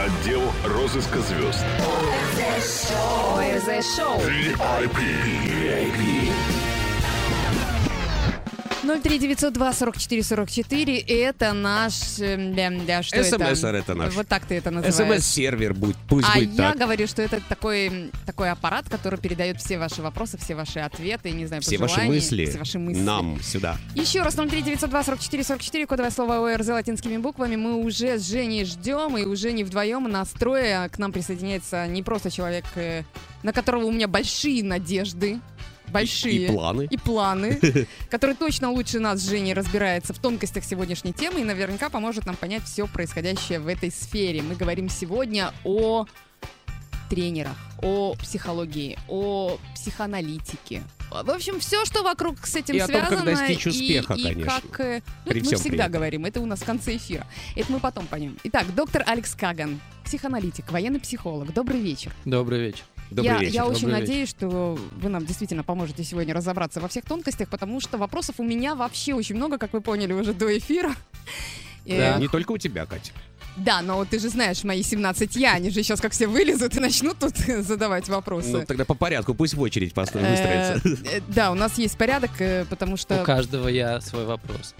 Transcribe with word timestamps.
Отдел 0.00 0.40
розыска 0.64 1.18
звезд. 1.20 1.62
ОРЗ 3.36 3.96
Шоу. 3.96 4.18
VIP. 4.18 4.98
03 9.02 9.18
902 9.18 9.72
44 9.72 10.22
44. 10.22 10.98
Это 10.98 11.52
наш... 11.52 12.18
эм, 12.20 12.86
да, 12.86 13.02
что 13.02 13.22
СМСер 13.22 13.74
это 13.74 13.94
наш. 13.94 14.14
Вот 14.14 14.26
так 14.28 14.44
ты 14.46 14.56
это 14.56 14.70
называешь. 14.70 15.22
СМС-сервер 15.22 15.74
будет, 15.74 15.96
пусть 16.08 16.26
А 16.30 16.34
будет 16.38 16.50
я 16.50 16.70
так. 16.70 16.78
говорю, 16.78 17.06
что 17.06 17.22
это 17.22 17.40
такой, 17.48 17.86
м, 17.86 18.10
такой 18.26 18.50
аппарат, 18.50 18.88
который 18.88 19.18
передает 19.18 19.60
все 19.60 19.78
ваши 19.78 20.02
вопросы, 20.02 20.38
все 20.38 20.54
ваши 20.54 20.80
ответы, 20.80 21.30
не 21.30 21.46
знаю, 21.46 21.62
Все 21.62 21.78
ваши 21.78 21.94
пожелания, 21.94 22.14
мысли 22.16 22.46
все 22.46 22.58
ваши 22.58 22.78
мысли. 22.78 23.00
нам 23.02 23.40
сюда. 23.42 23.76
Еще 23.94 24.22
раз 24.22 24.34
03 24.34 24.62
902 24.62 25.02
44 25.04 25.44
44, 25.44 25.86
кодовое 25.86 26.10
слово 26.10 26.52
ОРЗ 26.54 26.68
латинскими 26.68 27.16
буквами. 27.18 27.56
Мы 27.56 27.74
уже 27.74 28.18
с 28.18 28.26
Женей 28.28 28.64
ждем, 28.64 29.16
и 29.16 29.24
уже 29.24 29.52
не 29.52 29.64
вдвоем 29.64 30.04
настроя 30.10 30.88
к 30.88 30.98
нам 30.98 31.12
присоединяется 31.12 31.86
не 31.86 32.02
просто 32.02 32.30
человек, 32.30 32.64
э, 32.76 33.02
на 33.42 33.52
которого 33.52 33.84
у 33.84 33.92
меня 33.92 34.08
большие 34.08 34.62
надежды, 34.64 35.38
большие. 35.90 36.46
И 36.46 36.52
планы. 36.52 36.88
и 36.90 36.96
планы, 36.96 37.60
который 38.10 38.34
точно 38.34 38.70
лучше 38.70 38.98
нас 39.00 39.20
с 39.20 39.28
Женей 39.28 39.52
разбирается 39.54 40.12
в 40.14 40.18
тонкостях 40.18 40.64
сегодняшней 40.64 41.12
темы 41.12 41.40
и 41.40 41.44
наверняка 41.44 41.88
поможет 41.90 42.26
нам 42.26 42.36
понять 42.36 42.64
все 42.64 42.86
происходящее 42.86 43.60
в 43.60 43.66
этой 43.68 43.90
сфере. 43.90 44.42
Мы 44.42 44.54
говорим 44.54 44.88
сегодня 44.88 45.52
о 45.64 46.06
тренерах, 47.08 47.56
о 47.82 48.14
психологии, 48.14 48.96
о 49.08 49.58
психоаналитике. 49.74 50.82
В 51.10 51.28
общем, 51.30 51.58
все, 51.58 51.84
что 51.84 52.04
вокруг 52.04 52.46
с 52.46 52.54
этим 52.54 52.76
И 52.76 52.78
о 52.78 52.86
том, 52.86 53.00
как 53.00 53.08
связано. 53.08 53.30
достичь 53.32 53.66
и- 53.66 53.70
успеха, 53.70 54.14
и 54.14 54.22
конечно. 54.22 54.60
как, 54.62 54.80
э, 54.80 55.02
ну, 55.24 55.30
При 55.32 55.40
это 55.40 55.40
мы 55.40 55.46
всем 55.46 55.58
при 55.58 55.68
всегда 55.70 55.84
этом. 55.86 55.92
говорим, 55.94 56.24
это 56.24 56.40
у 56.40 56.46
нас 56.46 56.60
в 56.60 56.64
конце 56.64 56.96
эфира. 56.96 57.26
Это 57.56 57.72
мы 57.72 57.80
потом 57.80 58.06
поймем. 58.06 58.38
Итак, 58.44 58.72
доктор 58.76 59.02
Алекс 59.08 59.34
Каган, 59.34 59.80
психоаналитик, 60.04 60.70
военный 60.70 61.00
психолог. 61.00 61.52
Добрый 61.52 61.80
вечер. 61.80 62.12
Добрый 62.24 62.60
вечер. 62.60 62.84
Добрый 63.10 63.24
я, 63.34 63.38
вечер. 63.40 63.54
я 63.54 63.66
очень 63.66 63.80
Добрый 63.82 64.00
надеюсь, 64.00 64.28
что 64.28 64.78
вы 65.00 65.08
нам 65.08 65.26
действительно 65.26 65.62
поможете 65.64 66.04
сегодня 66.04 66.32
разобраться 66.34 66.80
во 66.80 66.88
всех 66.88 67.04
тонкостях, 67.04 67.48
потому 67.48 67.80
что 67.80 67.98
вопросов 67.98 68.36
у 68.38 68.44
меня 68.44 68.74
вообще 68.74 69.14
очень 69.14 69.36
много, 69.36 69.58
как 69.58 69.72
вы 69.72 69.80
поняли 69.80 70.12
уже 70.12 70.32
до 70.32 70.56
эфира. 70.56 70.94
Да. 71.86 72.16
Э, 72.16 72.20
Не 72.20 72.28
только 72.28 72.52
у 72.52 72.58
тебя, 72.58 72.84
Катя. 72.84 73.10
Да, 73.56 73.80
но 73.80 74.04
ты 74.04 74.18
же 74.18 74.28
знаешь, 74.28 74.62
мои 74.64 74.82
17 74.82 75.34
я, 75.36 75.54
они 75.54 75.70
же 75.70 75.82
сейчас 75.82 76.00
как 76.00 76.12
все 76.12 76.26
вылезут 76.26 76.76
и 76.76 76.80
начнут 76.80 77.18
тут 77.18 77.36
задавать 77.64 78.06
вопросы. 78.08 78.50
Ну, 78.50 78.64
тогда 78.66 78.84
по 78.84 78.94
порядку, 78.94 79.34
пусть 79.34 79.54
в 79.54 79.60
очередь 79.60 79.92
Э, 79.96 80.00
выстроится. 80.02 80.80
э, 81.16 81.20
Да, 81.28 81.50
у 81.50 81.54
нас 81.54 81.78
есть 81.78 81.96
порядок, 81.96 82.30
э, 82.38 82.64
потому 82.68 82.94
У 82.94 82.96
что 82.98 83.24
каждого 83.24 83.68
я 83.68 84.00
свой 84.02 84.26
вопрос. 84.26 84.74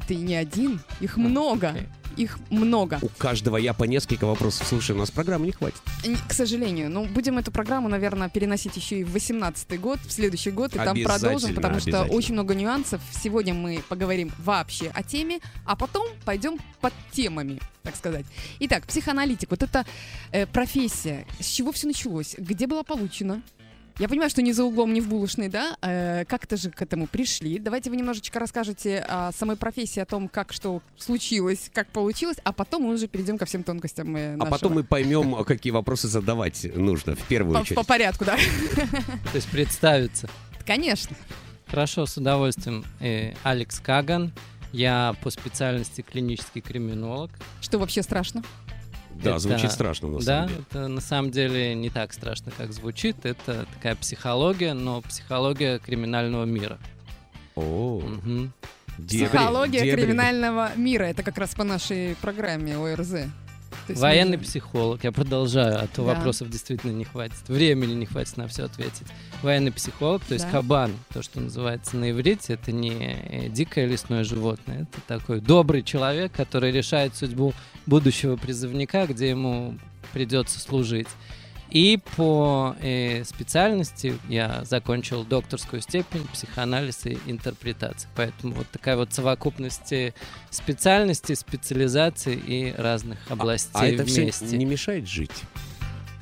Ты 0.00 0.16
не 0.16 0.34
один, 0.34 0.80
их 1.00 1.16
много, 1.16 1.70
окей. 1.70 1.88
их 2.16 2.38
много. 2.50 2.98
У 3.02 3.08
каждого 3.08 3.56
я 3.56 3.74
по 3.74 3.84
несколько 3.84 4.26
вопросов. 4.26 4.66
Слушай, 4.66 4.92
у 4.92 4.98
нас 4.98 5.10
программы 5.10 5.46
не 5.46 5.52
хватит. 5.52 5.80
К 6.28 6.32
сожалению, 6.32 6.90
ну 6.90 7.06
будем 7.06 7.38
эту 7.38 7.50
программу, 7.50 7.88
наверное, 7.88 8.28
переносить 8.28 8.76
еще 8.76 9.00
и 9.00 9.04
в 9.04 9.12
18 9.12 9.80
год, 9.80 9.98
в 10.00 10.12
следующий 10.12 10.50
год, 10.50 10.74
и 10.74 10.78
там 10.78 10.96
продолжим, 11.02 11.54
потому 11.54 11.80
что 11.80 12.04
очень 12.04 12.34
много 12.34 12.54
нюансов. 12.54 13.00
Сегодня 13.12 13.54
мы 13.54 13.82
поговорим 13.88 14.32
вообще 14.38 14.90
о 14.94 15.02
теме, 15.02 15.40
а 15.64 15.76
потом 15.76 16.06
пойдем 16.24 16.58
под 16.80 16.92
темами, 17.12 17.60
так 17.82 17.96
сказать. 17.96 18.26
Итак, 18.60 18.86
психоаналитик, 18.86 19.50
вот 19.50 19.62
эта 19.62 19.84
э, 20.32 20.46
профессия, 20.46 21.26
с 21.40 21.46
чего 21.46 21.72
все 21.72 21.86
началось, 21.86 22.34
где 22.38 22.66
была 22.66 22.82
получена? 22.82 23.42
Я 23.98 24.08
понимаю, 24.08 24.28
что 24.28 24.42
не 24.42 24.52
за 24.52 24.62
углом, 24.64 24.92
не 24.92 25.00
в 25.00 25.08
булочной, 25.08 25.48
да? 25.48 25.76
Э, 25.80 26.24
как-то 26.26 26.58
же 26.58 26.70
к 26.70 26.82
этому 26.82 27.06
пришли. 27.06 27.58
Давайте 27.58 27.88
вы 27.88 27.96
немножечко 27.96 28.38
расскажете 28.38 28.98
о 29.08 29.32
самой 29.32 29.56
профессии, 29.56 30.00
о 30.00 30.04
том, 30.04 30.28
как 30.28 30.52
что 30.52 30.82
случилось, 30.98 31.70
как 31.72 31.88
получилось, 31.88 32.36
а 32.44 32.52
потом 32.52 32.82
мы 32.82 32.94
уже 32.94 33.08
перейдем 33.08 33.38
ко 33.38 33.46
всем 33.46 33.62
тонкостям 33.62 34.14
э, 34.14 34.34
А 34.34 34.36
нашего. 34.36 34.50
потом 34.50 34.74
мы 34.74 34.84
поймем, 34.84 35.42
какие 35.44 35.70
вопросы 35.70 36.08
задавать 36.08 36.66
нужно 36.76 37.16
в 37.16 37.22
первую 37.26 37.54
по, 37.54 37.60
по 37.60 37.62
очередь. 37.62 37.86
порядку, 37.86 38.24
да. 38.26 38.36
То 38.36 39.34
есть 39.36 39.48
представиться. 39.50 40.28
Конечно. 40.66 41.16
Хорошо, 41.66 42.04
с 42.04 42.18
удовольствием. 42.18 42.84
Э, 43.00 43.32
Алекс 43.44 43.80
Каган. 43.80 44.32
Я 44.72 45.14
по 45.22 45.30
специальности 45.30 46.02
клинический 46.02 46.60
криминолог. 46.60 47.30
Что 47.62 47.78
вообще 47.78 48.02
страшно? 48.02 48.42
Да, 49.22 49.30
Это- 49.30 49.38
звучит 49.40 49.72
страшно 49.72 50.08
на 50.08 50.18
да, 50.18 50.24
самом 50.24 50.48
деле. 50.48 50.64
это 50.70 50.88
на 50.88 51.00
самом 51.00 51.30
деле 51.30 51.74
не 51.74 51.90
так 51.90 52.12
страшно, 52.12 52.52
как 52.56 52.72
звучит. 52.72 53.24
Это 53.24 53.66
такая 53.74 53.96
психология, 53.96 54.74
но 54.74 55.00
психология 55.02 55.78
криминального 55.78 56.44
мира. 56.44 56.78
О, 57.54 58.00
Мгм. 58.00 58.52
дебри, 58.98 59.26
Психология 59.28 59.80
дебри. 59.84 60.02
криминального 60.02 60.70
мира. 60.76 61.04
Это 61.04 61.22
как 61.22 61.38
раз 61.38 61.54
по 61.54 61.64
нашей 61.64 62.14
программе 62.20 62.76
ОРЗ. 62.76 63.14
Есть 63.88 64.00
Военный 64.00 64.36
мы- 64.36 64.42
психолог. 64.42 65.04
Я 65.04 65.12
продолжаю, 65.12 65.76
а 65.82 65.86
то 65.86 66.04
Да. 66.04 66.14
вопросов 66.14 66.50
действительно 66.50 66.92
не 66.92 67.04
хватит. 67.04 67.36
Времени 67.48 67.94
не 67.94 68.06
хватит 68.06 68.36
на 68.36 68.48
все 68.48 68.64
ответить. 68.64 69.06
Военный 69.42 69.72
психолог, 69.72 70.24
то 70.24 70.34
есть 70.34 70.46
Да. 70.46 70.50
кабан, 70.52 70.92
то, 71.12 71.22
что 71.22 71.40
называется 71.40 71.96
на 71.96 72.10
иврите, 72.10 72.54
это 72.54 72.72
не 72.72 72.92
э, 73.28 73.48
дикое 73.48 73.86
лесное 73.86 74.24
животное, 74.24 74.82
это 74.82 75.00
такой 75.06 75.40
добрый 75.40 75.82
человек, 75.82 76.32
который 76.32 76.72
решает 76.72 77.14
судьбу 77.14 77.52
будущего 77.86 78.36
призывника, 78.36 79.06
где 79.06 79.30
ему 79.30 79.78
придется 80.12 80.58
служить. 80.58 81.08
И 81.70 81.98
по 82.16 82.76
э, 82.80 83.24
специальности 83.24 84.16
я 84.28 84.64
закончил 84.64 85.24
докторскую 85.24 85.82
степень 85.82 86.26
психоанализ 86.32 87.06
и 87.06 87.18
интерпретация. 87.26 88.08
Поэтому 88.14 88.54
вот 88.54 88.68
такая 88.70 88.96
вот 88.96 89.12
совокупность 89.12 89.92
э, 89.92 90.14
специальностей, 90.50 91.34
специализаций 91.36 92.34
и 92.36 92.72
разных 92.76 93.18
областей 93.28 93.70
А 93.74 93.86
это 93.86 94.04
все 94.04 94.22
вместе. 94.22 94.56
не 94.56 94.64
мешает 94.64 95.08
жить? 95.08 95.32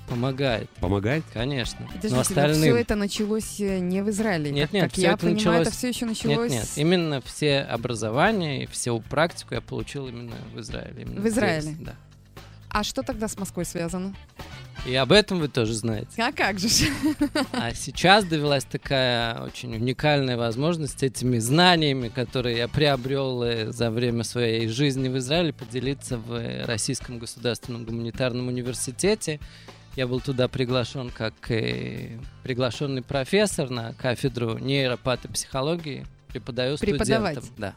Помогает, 0.08 0.68
Помогает? 0.80 1.24
конечно. 1.32 1.78
Подождите, 1.86 2.14
Но 2.14 2.20
остальным... 2.20 2.60
все 2.60 2.76
это 2.76 2.94
началось 2.94 3.58
э, 3.58 3.78
не 3.78 4.02
в 4.02 4.10
Израиле. 4.10 4.50
Нет, 4.50 4.70
нет, 4.72 4.84
как 4.84 4.92
всё 4.92 5.02
я 5.02 5.08
это 5.12 5.18
понимаю, 5.18 5.38
началось- 5.38 5.66
это 5.68 5.76
все 5.76 5.88
еще 5.88 6.04
Нет, 6.06 6.08
началось 6.24 6.52
нет, 6.52 6.68
именно 6.76 7.20
все 7.22 7.60
образования 7.60 8.64
и 8.64 8.66
всю 8.66 9.00
практику 9.00 9.54
я 9.54 9.62
получил 9.62 10.06
именно 10.08 10.36
в 10.54 10.60
Израиле. 10.60 11.02
именно 11.02 11.20
В 11.22 11.26
Израиле? 11.28 11.62
здесь, 11.62 11.76
Да. 11.78 11.94
А 12.74 12.82
что 12.82 13.04
тогда 13.04 13.28
с 13.28 13.38
Москвой 13.38 13.64
связано? 13.64 14.12
И 14.84 14.96
об 14.96 15.12
этом 15.12 15.38
вы 15.38 15.46
тоже 15.46 15.74
знаете. 15.74 16.20
А 16.20 16.32
как 16.32 16.58
же? 16.58 16.66
А 17.52 17.72
сейчас 17.72 18.24
довелась 18.24 18.64
такая 18.64 19.40
очень 19.42 19.72
уникальная 19.76 20.36
возможность 20.36 21.04
этими 21.04 21.38
знаниями, 21.38 22.08
которые 22.08 22.58
я 22.58 22.66
приобрел 22.66 23.44
э, 23.44 23.70
за 23.70 23.92
время 23.92 24.24
своей 24.24 24.66
жизни 24.66 25.08
в 25.08 25.16
Израиле, 25.18 25.52
поделиться 25.52 26.18
в 26.18 26.32
э, 26.32 26.64
Российском 26.64 27.20
государственном 27.20 27.84
гуманитарном 27.84 28.48
университете. 28.48 29.38
Я 29.94 30.08
был 30.08 30.20
туда 30.20 30.48
приглашен 30.48 31.10
как 31.10 31.32
э, 31.52 32.18
приглашенный 32.42 33.02
профессор 33.02 33.70
на 33.70 33.92
кафедру 33.92 34.58
нейропатопсихологии. 34.58 36.04
Преподаю 36.26 36.76
Преподавать. 36.76 37.36
студентам. 37.36 37.54
Да. 37.56 37.74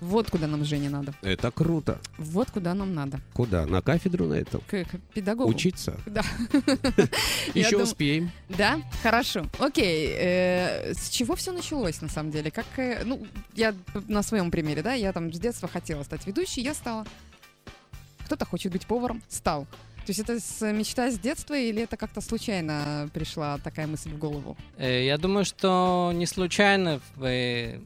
Вот 0.00 0.30
куда 0.30 0.46
нам, 0.46 0.64
Женя, 0.64 0.90
надо. 0.90 1.14
Это 1.22 1.50
круто. 1.50 1.98
Вот 2.18 2.50
куда 2.50 2.74
нам 2.74 2.94
надо. 2.94 3.20
Куда? 3.32 3.66
На 3.66 3.82
кафедру 3.82 4.26
на 4.26 4.34
этом? 4.34 4.60
К, 4.68 4.84
к 4.84 4.98
педагогу. 5.14 5.48
Учиться? 5.50 5.98
Да. 6.06 6.22
Еще 7.54 7.76
успеем. 7.82 8.30
Да, 8.48 8.80
хорошо. 9.02 9.46
Окей. 9.58 10.08
э, 10.18 10.92
с 10.94 11.08
чего 11.10 11.34
все 11.36 11.52
началось 11.52 12.00
на 12.00 12.08
самом 12.08 12.30
деле? 12.30 12.50
Как, 12.50 12.66
э, 12.76 13.02
ну, 13.04 13.26
я 13.54 13.74
на 14.08 14.22
своем 14.22 14.50
примере, 14.50 14.82
да, 14.82 14.92
я 14.94 15.12
там 15.12 15.32
с 15.32 15.38
детства 15.38 15.68
хотела 15.68 16.02
стать 16.04 16.26
ведущей, 16.26 16.62
я 16.62 16.74
стала. 16.74 17.04
Кто-то 18.24 18.44
хочет 18.44 18.72
быть 18.72 18.86
поваром, 18.86 19.22
стал. 19.28 19.66
То 20.06 20.10
есть 20.10 20.20
это 20.20 20.38
с, 20.38 20.64
мечта 20.72 21.10
с 21.10 21.18
детства 21.18 21.58
или 21.58 21.82
это 21.82 21.96
как-то 21.96 22.20
случайно 22.20 23.10
пришла 23.12 23.58
такая 23.58 23.86
мысль 23.88 24.10
в 24.10 24.18
голову? 24.18 24.56
Э, 24.78 25.04
Я 25.04 25.18
думаю, 25.18 25.44
что 25.44 26.12
не 26.14 26.26
случайно 26.26 27.00
в, 27.16 27.24
э, 27.24 27.80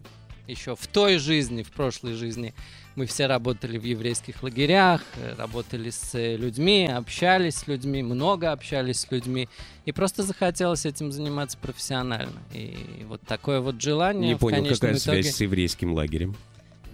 еще 0.51 0.77
в 0.77 0.87
той 0.87 1.19
жизни, 1.19 1.63
в 1.63 1.71
прошлой 1.71 2.15
жизни, 2.15 2.55
мы 2.97 3.07
все 3.07 3.27
работали 3.27 3.79
в 3.79 3.85
еврейских 3.85 4.43
лагерях, 4.43 5.03
э, 5.17 5.35
работали 5.39 5.91
с 5.91 6.15
э, 6.15 6.37
людьми, 6.37 6.87
общались 6.87 7.57
с 7.57 7.67
людьми, 7.67 8.03
много 8.03 8.53
общались 8.53 9.01
с 9.01 9.11
людьми, 9.11 9.49
и 9.85 9.93
просто 9.93 10.23
захотелось 10.23 10.87
этим 10.87 11.13
заниматься 11.13 11.57
профессионально. 11.59 12.43
И 12.53 13.05
вот 13.07 13.21
такое 13.23 13.61
вот 13.61 13.81
желание 13.81 14.33
Не 14.33 14.37
понял, 14.37 14.65
какая 14.65 14.75
итоге... 14.75 14.99
связь 14.99 15.35
с 15.35 15.41
еврейским 15.41 15.95
лагерем. 15.95 16.37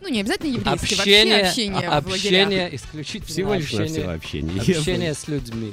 Ну, 0.02 0.08
не 0.08 0.20
обязательно 0.20 0.50
еврейский, 0.52 0.94
Общение, 0.94 1.42
вообще 1.42 1.70
общение 1.70 1.88
а- 1.88 1.96
общение, 1.96 2.76
исключительно 2.76 3.26
Всего 3.26 3.54
лишь 3.54 3.74
общение, 3.74 4.04
общение. 4.04 4.60
общение 4.60 5.14
с 5.14 5.26
людьми. 5.26 5.72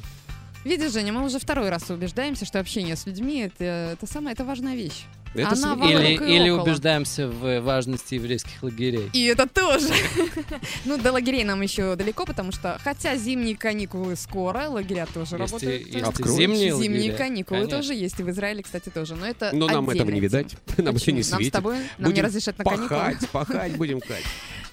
Видишь, 0.63 0.93
Женя, 0.93 1.11
мы 1.11 1.25
уже 1.25 1.39
второй 1.39 1.69
раз 1.69 1.89
убеждаемся, 1.89 2.45
что 2.45 2.59
общение 2.59 2.95
с 2.95 3.05
людьми 3.05 3.41
это, 3.41 3.91
это 3.93 4.07
самая 4.07 4.33
это 4.33 4.45
важная 4.45 4.75
вещь. 4.75 5.03
Это 5.35 5.47
Она 5.53 5.75
с- 5.75 5.89
Или, 5.89 6.13
или 6.35 6.49
около. 6.49 6.63
убеждаемся 6.63 7.27
в 7.27 7.59
важности 7.61 8.15
еврейских 8.15 8.61
лагерей. 8.61 9.09
И 9.13 9.25
это 9.25 9.47
тоже. 9.47 9.89
ну, 10.85 10.97
до 10.97 11.11
лагерей 11.11 11.43
нам 11.43 11.61
еще 11.61 11.95
далеко, 11.95 12.25
потому 12.25 12.51
что, 12.51 12.79
хотя 12.83 13.15
зимние 13.15 13.57
каникулы 13.57 14.15
скоро, 14.15 14.67
лагеря 14.69 15.07
тоже 15.11 15.35
Есть, 15.37 15.63
и- 15.63 15.99
работают. 15.99 16.27
есть 16.27 16.37
зимние 16.37 16.75
Зимние 16.75 17.13
каникулы 17.13 17.61
Конечно. 17.61 17.77
тоже 17.77 17.93
есть, 17.95 18.19
и 18.19 18.23
в 18.23 18.29
Израиле, 18.29 18.61
кстати, 18.63 18.89
тоже. 18.89 19.15
Но 19.15 19.25
это 19.25 19.49
Но 19.53 19.67
нам 19.67 19.89
этого 19.89 20.11
не 20.11 20.19
видать. 20.19 20.55
Нам 20.77 20.95
еще 20.95 21.11
не 21.11 21.19
Нам 21.19 21.23
с 21.23 21.27
светит. 21.35 21.53
тобой, 21.53 21.77
нам 21.97 22.13
не 22.13 22.21
разрешат 22.21 22.57
на 22.59 22.63
каникулы. 22.63 22.89
Пахать, 22.89 23.29
пахать 23.31 23.75
будем, 23.77 23.99
Кать. 24.01 24.23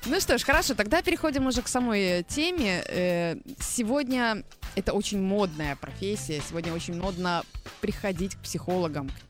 Ну 0.07 0.19
что 0.21 0.39
ж, 0.39 0.43
хорошо, 0.43 0.75
тогда 0.75 1.03
переходим 1.03 1.47
уже 1.47 1.61
к 1.63 1.69
самой 1.69 2.01
э, 2.01 2.23
теме. 2.27 2.83
Э, 2.87 3.37
Сегодня 3.61 4.45
это 4.75 4.93
очень 4.93 5.21
модная 5.21 5.77
профессия, 5.77 6.41
сегодня 6.49 6.73
очень 6.73 6.97
модно 7.01 7.43
приходить 7.81 8.35
к 8.35 8.39
психологам, 8.39 9.11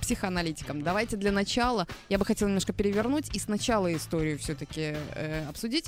психоаналитикам. 0.00 0.82
Давайте 0.82 1.16
для 1.16 1.32
начала, 1.32 1.86
я 2.08 2.18
бы 2.18 2.24
хотела 2.24 2.48
немножко 2.48 2.72
перевернуть 2.72 3.34
и 3.34 3.38
сначала 3.38 3.94
историю 3.94 4.38
все-таки 4.38 4.96
обсудить. 5.48 5.86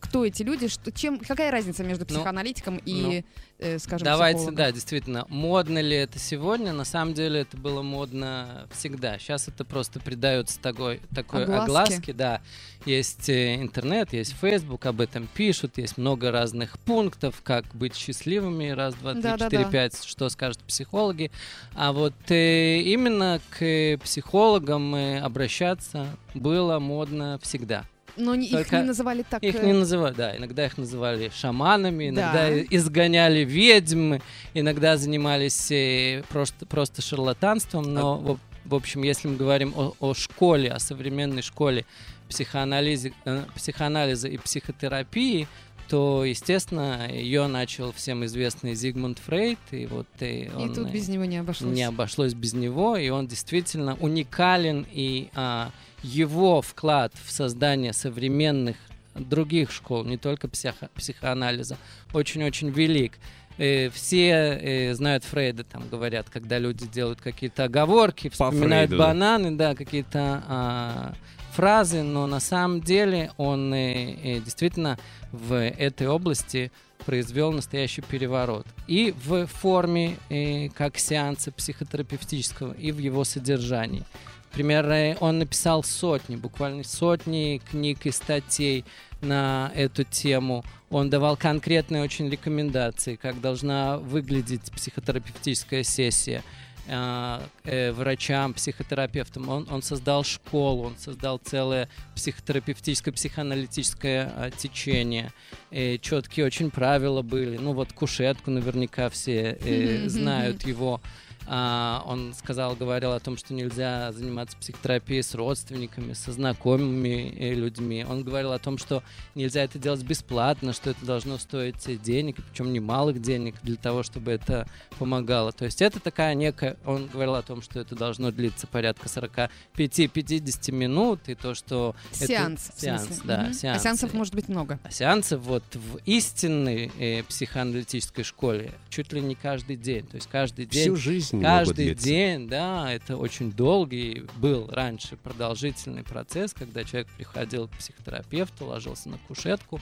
Кто 0.00 0.26
эти 0.26 0.42
люди, 0.42 0.66
что, 0.66 0.90
чем, 0.90 1.18
какая 1.18 1.50
разница 1.52 1.84
между 1.84 2.04
Ну, 2.04 2.08
психоаналитиком 2.08 2.80
и, 2.84 3.24
э, 3.62 3.78
скажем, 3.78 4.04
Давайте, 4.04 4.38
психологом? 4.38 4.56
да, 4.56 4.72
действительно, 4.72 5.24
модно 5.28 5.78
ли 5.78 5.96
это 5.96 6.18
сегодня? 6.18 6.72
На 6.72 6.84
самом 6.84 7.14
деле 7.14 7.40
это 7.40 7.56
было 7.56 7.82
модно 7.82 8.66
всегда. 8.72 9.18
Сейчас 9.18 9.48
это 9.48 9.64
просто 9.64 10.00
придается 10.00 10.60
такой, 10.60 11.00
такой 11.14 11.44
Огласке. 11.44 11.62
огласке, 11.64 12.12
да. 12.12 12.40
Есть 12.84 13.28
э, 13.28 13.54
интернет, 13.56 14.12
есть 14.12 14.34
Facebook, 14.40 14.86
об 14.86 15.00
этом 15.00 15.28
пишут, 15.32 15.78
есть 15.78 15.96
много 15.98 16.30
разных 16.30 16.78
пунктов, 16.80 17.40
как 17.44 17.64
быть 17.74 17.94
счастливыми, 17.94 18.70
раз, 18.70 18.94
два, 18.94 19.12
три, 19.12 19.22
Да-да-да. 19.22 19.44
четыре, 19.50 19.70
пять, 19.70 20.02
что 20.04 20.28
скажут 20.28 20.58
психологи. 20.64 21.30
А 21.74 21.92
вот 21.92 22.14
э, 22.28 22.80
именно 22.80 23.40
к 23.50 23.98
психологам 24.02 24.94
э, 24.94 25.20
обращаться 25.20 26.06
было 26.34 26.78
модно 26.78 27.38
всегда. 27.42 27.84
Но 28.16 28.34
не- 28.34 28.48
их 28.48 28.70
не 28.72 28.82
называли 28.82 29.24
так. 29.28 29.42
Их 29.42 29.54
э, 29.56 29.66
не 29.66 29.72
называли, 29.72 30.14
да, 30.14 30.36
иногда 30.36 30.66
их 30.66 30.76
называли 30.78 31.30
шаманами, 31.34 32.08
иногда 32.10 32.32
Да. 32.48 32.54
и- 32.54 32.66
изгоняли 32.70 33.40
ведьм, 33.44 34.14
иногда 34.54 34.96
занимались 34.96 35.70
э, 35.70 36.22
просто, 36.28 36.66
просто 36.66 37.00
шарлатанством, 37.02 37.92
но, 37.92 38.16
в, 38.18 38.38
в 38.64 38.74
общем, 38.74 39.02
если 39.02 39.28
мы 39.28 39.36
говорим 39.36 39.72
о, 39.76 39.94
о 40.00 40.14
школе, 40.14 40.70
о 40.70 40.78
современной 40.78 41.42
школе 41.42 41.84
психоанализе, 42.28 43.12
э, 43.24 43.42
психоанализа 43.54 44.28
и 44.28 44.36
психотерапии, 44.38 45.46
то, 45.88 46.24
естественно, 46.24 47.06
ее 47.10 47.46
начал 47.48 47.92
всем 47.92 48.24
известный 48.24 48.74
Зигмунд 48.74 49.18
Фрейд, 49.18 49.58
и 49.72 49.84
вот 49.86 50.06
И 50.20 50.50
он, 50.56 50.72
тут 50.74 50.88
э, 50.88 50.90
без 50.90 51.08
него 51.08 51.26
не 51.26 51.36
обошлось. 51.38 51.70
не 51.74 51.82
обошлось 51.82 52.32
без 52.32 52.54
него, 52.54 52.96
и 52.96 53.10
он 53.10 53.26
действительно 53.26 53.96
уникален, 54.00 54.86
и 54.90 55.28
а, 55.34 55.70
его 56.02 56.62
вклад 56.62 57.12
в 57.24 57.30
создание 57.30 57.92
современных 57.92 58.76
других 59.14 59.70
школ, 59.70 60.04
не 60.04 60.16
только 60.16 60.48
психо- 60.48 60.90
психоанализа, 60.94 61.76
очень-очень 62.12 62.70
велик. 62.70 63.18
Э, 63.58 63.90
все 63.90 64.30
э, 64.30 64.94
знают 64.94 65.24
Фрейда, 65.24 65.64
там 65.64 65.88
говорят, 65.88 66.30
когда 66.30 66.58
люди 66.58 66.86
делают 66.86 67.20
какие-то 67.20 67.64
оговорки, 67.64 68.28
По 68.28 68.50
вспоминают 68.50 68.90
Фрейду, 68.90 69.04
бананы, 69.04 69.50
да, 69.56 69.74
какие-то 69.74 70.42
а, 70.48 71.12
фразы, 71.52 72.02
но 72.02 72.26
на 72.26 72.40
самом 72.40 72.80
деле 72.80 73.30
он 73.36 73.72
э, 73.74 74.14
э, 74.14 74.40
действительно 74.40 74.98
в 75.30 75.54
этой 75.54 76.08
области 76.08 76.72
произвел 77.04 77.52
настоящий 77.52 78.00
переворот. 78.00 78.66
И 78.86 79.14
в 79.24 79.46
форме 79.46 80.16
э, 80.30 80.68
как 80.70 80.98
сеанса 80.98 81.52
психотерапевтического, 81.52 82.72
и 82.72 82.92
в 82.92 82.98
его 82.98 83.24
содержании. 83.24 84.04
Например, 84.52 84.86
э, 84.90 85.16
он 85.20 85.38
написал 85.38 85.82
сотни, 85.82 86.36
буквально 86.36 86.84
сотни 86.84 87.62
книг 87.70 88.04
и 88.04 88.10
статей 88.10 88.84
на 89.22 89.72
эту 89.74 90.04
тему. 90.04 90.62
Он 90.90 91.08
давал 91.08 91.38
конкретные 91.38 92.02
очень 92.02 92.28
рекомендации, 92.28 93.16
как 93.16 93.40
должна 93.40 93.96
выглядеть 93.96 94.70
психотерапевтическая 94.70 95.82
сессия 95.82 96.42
э, 96.86 97.40
э, 97.64 97.92
врачам, 97.92 98.52
психотерапевтам. 98.52 99.48
Он, 99.48 99.66
он 99.70 99.82
создал 99.82 100.22
школу, 100.22 100.84
он 100.84 100.98
создал 100.98 101.38
целое 101.38 101.88
психотерапевтическое, 102.14 103.14
психоаналитическое 103.14 104.30
э, 104.36 104.50
течение. 104.54 105.32
Э, 105.70 105.96
четкие 105.96 106.44
очень 106.44 106.70
правила 106.70 107.22
были. 107.22 107.56
Ну 107.56 107.72
вот 107.72 107.94
кушетку 107.94 108.50
наверняка 108.50 109.08
все 109.08 109.56
э, 109.58 110.08
знают 110.08 110.66
его. 110.66 111.00
А, 111.46 112.02
он 112.06 112.34
сказал, 112.34 112.74
говорил 112.76 113.12
о 113.12 113.20
том, 113.20 113.36
что 113.36 113.54
нельзя 113.54 114.12
заниматься 114.12 114.56
психотерапией 114.56 115.22
с 115.22 115.34
родственниками, 115.34 116.12
со 116.12 116.32
знакомыми 116.32 117.34
э, 117.38 117.54
людьми. 117.54 118.04
Он 118.08 118.22
говорил 118.22 118.52
о 118.52 118.58
том, 118.58 118.78
что 118.78 119.02
нельзя 119.34 119.62
это 119.64 119.78
делать 119.78 120.02
бесплатно, 120.02 120.72
что 120.72 120.90
это 120.90 121.04
должно 121.04 121.38
стоить 121.38 122.02
денег, 122.02 122.36
причем 122.50 122.72
немалых 122.72 123.20
денег 123.20 123.56
для 123.62 123.76
того, 123.76 124.02
чтобы 124.02 124.30
это 124.32 124.68
помогало. 124.98 125.52
То 125.52 125.64
есть 125.64 125.82
это 125.82 126.00
такая 126.00 126.34
некая... 126.34 126.76
Он 126.84 127.06
говорил 127.06 127.34
о 127.34 127.42
том, 127.42 127.62
что 127.62 127.80
это 127.80 127.94
должно 127.96 128.30
длиться 128.30 128.66
порядка 128.66 129.08
45-50 129.08 130.72
минут, 130.72 131.20
и 131.26 131.34
то, 131.34 131.54
что... 131.54 131.94
это- 132.12 132.26
Сеанс. 132.26 132.70
в 132.74 132.80
Сеанс, 132.80 133.20
да. 133.24 133.46
А 133.50 133.52
сеанс. 133.52 133.82
сеансов 133.82 134.14
может 134.14 134.34
быть 134.34 134.48
много. 134.48 134.78
А 134.84 134.90
сеансы 134.90 135.36
вот 135.36 135.64
в 135.74 135.98
истинной 136.06 136.90
э, 136.98 137.22
психоаналитической 137.24 138.24
школе 138.24 138.72
чуть 138.90 139.12
ли 139.12 139.20
не 139.20 139.34
каждый 139.34 139.76
день. 139.76 140.06
То 140.06 140.16
есть 140.16 140.28
каждый 140.28 140.66
день 140.66 140.82
Всю 140.82 140.96
жизнь 140.96 141.31
могут 141.32 141.46
Каждый 141.46 141.86
длиться. 141.86 142.04
день, 142.04 142.48
да, 142.48 142.92
это 142.92 143.16
очень 143.16 143.50
долгий 143.52 144.24
был 144.36 144.68
раньше 144.68 145.16
продолжительный 145.16 146.04
процесс, 146.04 146.54
когда 146.54 146.84
человек 146.84 147.08
приходил 147.16 147.68
к 147.68 147.72
психотерапевту, 147.72 148.66
ложился 148.66 149.08
на 149.08 149.18
кушетку, 149.18 149.80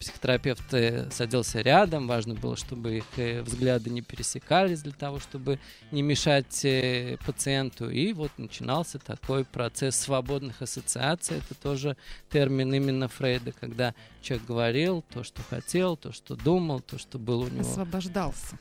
психотерапевт 0.00 0.72
э, 0.72 1.10
садился 1.10 1.60
рядом, 1.60 2.08
важно 2.08 2.34
было, 2.34 2.56
чтобы 2.56 2.98
их 2.98 3.04
э, 3.16 3.42
взгляды 3.42 3.90
не 3.90 4.00
пересекались 4.00 4.80
для 4.80 4.92
того, 4.92 5.20
чтобы 5.20 5.58
не 5.90 6.00
мешать 6.00 6.64
э, 6.64 7.18
пациенту. 7.24 7.90
И 7.90 8.14
вот 8.14 8.32
начинался 8.38 8.98
такой 8.98 9.44
процесс 9.44 9.96
свободных 9.96 10.62
ассоциаций. 10.62 11.36
Это 11.36 11.54
тоже 11.54 11.96
термин 12.30 12.72
именно 12.72 13.08
Фрейда, 13.08 13.52
когда 13.52 13.94
человек 14.22 14.46
говорил 14.46 15.04
то, 15.12 15.22
что 15.22 15.42
хотел, 15.42 15.98
то, 15.98 16.12
что 16.12 16.34
думал, 16.34 16.80
то, 16.80 16.98
что 16.98 17.18
было 17.18 17.44
у 17.44 17.48
него 17.48 17.60
Освобождался. 17.60 18.58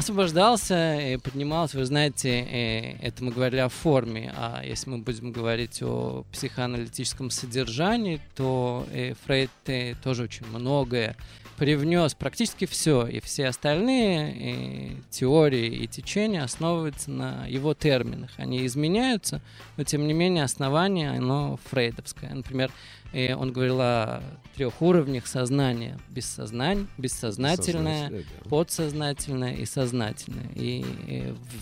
Освобождался 0.00 0.98
и 0.98 1.16
поднимался. 1.16 1.78
Вы 1.78 1.84
знаете, 1.84 2.40
э, 2.40 2.96
это 3.00 3.22
мы 3.22 3.30
говорили 3.30 3.60
о 3.60 3.68
форме, 3.68 4.32
а 4.36 4.62
если 4.64 4.90
мы 4.90 4.98
будем 4.98 5.30
говорить 5.30 5.82
о 5.82 6.24
психоаналитическом 6.32 7.30
содержании, 7.30 8.20
то 8.34 8.86
э, 8.92 9.14
Фрейд 9.24 9.50
э, 9.66 9.94
тоже 10.02 10.24
очень 10.24 10.46
многое 10.46 11.16
привнес, 11.60 12.14
практически 12.14 12.64
все, 12.64 13.06
и 13.06 13.20
все 13.20 13.48
остальные 13.48 14.32
э, 14.32 14.96
теории 15.10 15.66
и 15.66 15.86
течения 15.86 16.42
основываются 16.42 17.10
на 17.10 17.46
его 17.46 17.74
терминах. 17.74 18.30
Они 18.38 18.64
изменяются, 18.64 19.42
но 19.76 19.84
тем 19.84 20.06
не 20.06 20.14
менее 20.14 20.44
основание, 20.44 21.10
оно 21.10 21.58
фрейдовское. 21.68 22.32
Например, 22.32 22.72
э, 23.12 23.34
он 23.34 23.52
говорил 23.52 23.80
о 23.80 24.22
трех 24.56 24.82
уровнях 24.82 25.26
сознания. 25.26 25.98
Бессознань, 26.10 26.86
бессознательное, 26.98 28.10
да. 28.10 28.48
подсознательное 28.48 29.54
и 29.54 29.64
сознательное. 29.64 30.50
И 30.54 30.84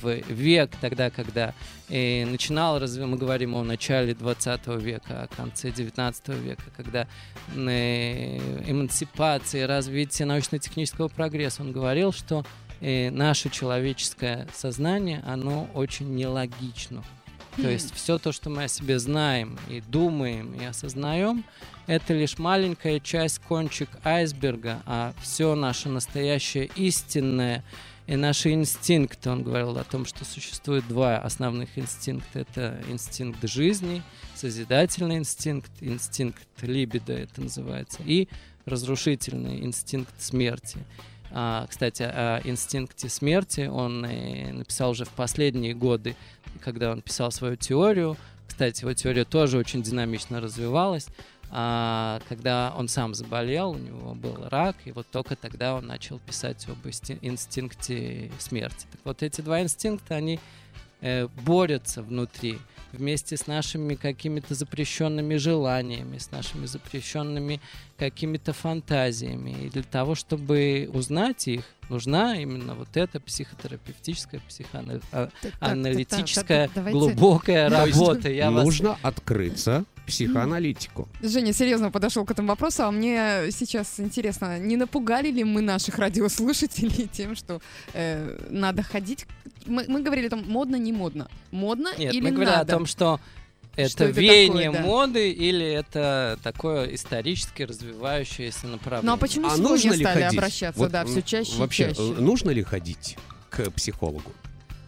в 0.02 0.20
век 0.28 0.72
тогда, 0.80 1.10
когда 1.10 1.54
э, 1.88 2.24
начинал, 2.24 2.78
разве 2.78 3.06
мы 3.06 3.16
говорим 3.16 3.54
о 3.54 3.62
начале 3.62 4.14
20 4.14 4.66
века, 4.82 5.22
о 5.22 5.26
конце 5.28 5.70
19 5.70 6.28
века, 6.28 6.64
когда 6.76 7.06
э, 7.54 8.38
эмансипация, 8.68 9.66
развитие 9.66 10.26
научно-технического 10.26 11.08
прогресса, 11.08 11.62
он 11.62 11.72
говорил, 11.72 12.12
что 12.12 12.44
э, 12.80 13.10
наше 13.10 13.48
человеческое 13.48 14.48
сознание, 14.54 15.22
оно 15.26 15.68
очень 15.74 16.14
нелогично. 16.14 17.04
То 17.56 17.68
есть 17.68 17.94
все 17.94 18.18
то, 18.18 18.32
что 18.32 18.50
мы 18.50 18.64
о 18.64 18.68
себе 18.68 18.98
знаем 18.98 19.58
и 19.68 19.80
думаем 19.80 20.54
и 20.54 20.64
осознаем, 20.64 21.44
это 21.86 22.12
лишь 22.14 22.38
маленькая 22.38 23.00
часть, 23.00 23.40
кончик 23.40 23.88
айсберга, 24.04 24.82
а 24.86 25.14
все 25.22 25.54
наше 25.54 25.88
настоящее 25.88 26.70
истинное 26.76 27.64
и 28.06 28.16
наши 28.16 28.52
инстинкты. 28.52 29.30
Он 29.30 29.42
говорил 29.42 29.76
о 29.76 29.84
том, 29.84 30.06
что 30.06 30.24
существует 30.24 30.86
два 30.88 31.18
основных 31.18 31.78
инстинкта. 31.78 32.40
Это 32.40 32.80
инстинкт 32.88 33.46
жизни, 33.48 34.02
созидательный 34.34 35.18
инстинкт, 35.18 35.70
инстинкт 35.80 36.46
либидо 36.62 37.12
это 37.12 37.42
называется, 37.42 38.00
и 38.04 38.28
разрушительный 38.64 39.64
инстинкт 39.64 40.20
смерти. 40.20 40.78
А, 41.30 41.66
кстати, 41.68 42.02
о 42.02 42.40
инстинкте 42.44 43.08
смерти 43.08 43.66
он 43.66 44.04
э, 44.04 44.52
написал 44.52 44.90
уже 44.90 45.04
в 45.04 45.10
последние 45.10 45.74
годы, 45.74 46.16
когда 46.62 46.90
он 46.92 47.02
писал 47.02 47.30
свою 47.30 47.56
теорию. 47.56 48.16
Кстати, 48.46 48.82
его 48.82 48.92
теория 48.94 49.24
тоже 49.24 49.58
очень 49.58 49.82
динамично 49.82 50.40
развивалась. 50.40 51.06
А, 51.50 52.20
когда 52.28 52.74
он 52.76 52.88
сам 52.88 53.14
заболел, 53.14 53.70
у 53.70 53.78
него 53.78 54.14
был 54.14 54.36
рак, 54.50 54.76
и 54.84 54.92
вот 54.92 55.06
только 55.10 55.34
тогда 55.34 55.74
он 55.74 55.86
начал 55.86 56.18
писать 56.18 56.66
об 56.68 56.86
инсти- 56.86 57.18
инстинкте 57.22 58.30
смерти. 58.38 58.86
Так 58.92 59.00
вот, 59.04 59.22
эти 59.22 59.40
два 59.40 59.62
инстинкта, 59.62 60.16
они 60.16 60.40
э, 61.00 61.28
борются 61.44 62.02
внутри 62.02 62.58
вместе 62.92 63.36
с 63.36 63.46
нашими 63.46 63.94
какими-то 63.94 64.54
запрещенными 64.54 65.36
желаниями, 65.36 66.18
с 66.18 66.30
нашими 66.30 66.66
запрещенными 66.66 67.60
какими-то 67.98 68.52
фантазиями. 68.52 69.64
И 69.64 69.68
для 69.68 69.82
того, 69.82 70.14
чтобы 70.14 70.88
узнать 70.92 71.48
их, 71.48 71.64
нужна 71.88 72.36
именно 72.36 72.74
вот 72.74 72.96
эта 72.96 73.20
психотерапевтическая, 73.20 74.40
психоаналитическая, 74.48 76.68
глубокая 76.68 77.68
работа. 77.68 78.30
Я 78.30 78.50
вас 78.50 78.64
Нужно 78.64 78.98
открыться 79.02 79.84
психоаналитику. 80.08 81.08
Женя 81.22 81.52
серьезно 81.52 81.90
подошел 81.90 82.24
к 82.24 82.30
этому 82.30 82.48
вопросу, 82.48 82.84
а 82.84 82.90
мне 82.90 83.50
сейчас 83.50 84.00
интересно, 84.00 84.58
не 84.58 84.76
напугали 84.76 85.30
ли 85.30 85.44
мы 85.44 85.60
наших 85.60 85.98
радиослушателей 85.98 87.06
тем, 87.12 87.36
что 87.36 87.60
э, 87.92 88.38
надо 88.50 88.82
ходить? 88.82 89.26
Мы, 89.66 89.84
мы 89.88 90.02
говорили 90.02 90.28
там 90.28 90.44
модно, 90.48 90.76
не 90.76 90.92
модно. 90.92 91.28
Модно 91.50 91.90
Нет, 91.98 92.12
или 92.14 92.22
мы 92.22 92.30
говорили 92.32 92.54
надо? 92.56 92.72
о 92.74 92.76
том, 92.76 92.86
что 92.86 93.20
это 93.76 93.90
Что 93.90 94.04
это 94.06 94.20
веяние 94.20 94.66
такое, 94.70 94.82
да. 94.82 94.86
моды 94.88 95.30
или 95.30 95.64
это 95.66 96.38
такое 96.42 96.94
исторически 96.94 97.62
развивающееся 97.62 98.66
направление. 98.66 99.06
Ну 99.10 99.14
а 99.14 99.16
почему 99.16 99.46
а 99.46 99.50
сегодня 99.50 99.68
нужно 99.68 99.92
ли 99.92 100.04
стали 100.04 100.22
ходить? 100.24 100.38
обращаться, 100.38 100.80
Вот, 100.80 100.90
да, 100.90 101.04
все 101.04 101.22
чаще 101.22 101.56
Вообще, 101.56 101.84
и 101.84 101.94
чаще? 101.94 102.02
э, 102.16 102.20
нужно 102.20 102.50
ли 102.50 102.62
ходить 102.62 103.16
к 103.50 103.70
психологу? 103.70 104.32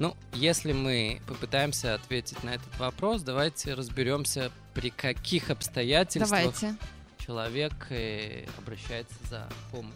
Ну, 0.00 0.16
если 0.32 0.72
мы 0.72 1.20
попытаемся 1.28 1.94
ответить 1.94 2.42
на 2.42 2.50
этот 2.54 2.76
вопрос, 2.78 3.22
давайте 3.22 3.74
разберемся, 3.74 4.50
при 4.74 4.88
каких 4.90 5.50
обстоятельствах 5.50 6.30
Давайте. 6.30 6.74
человек 7.24 7.72
э, 7.90 8.46
обращается 8.58 9.14
за 9.28 9.46
помощью. 9.70 9.94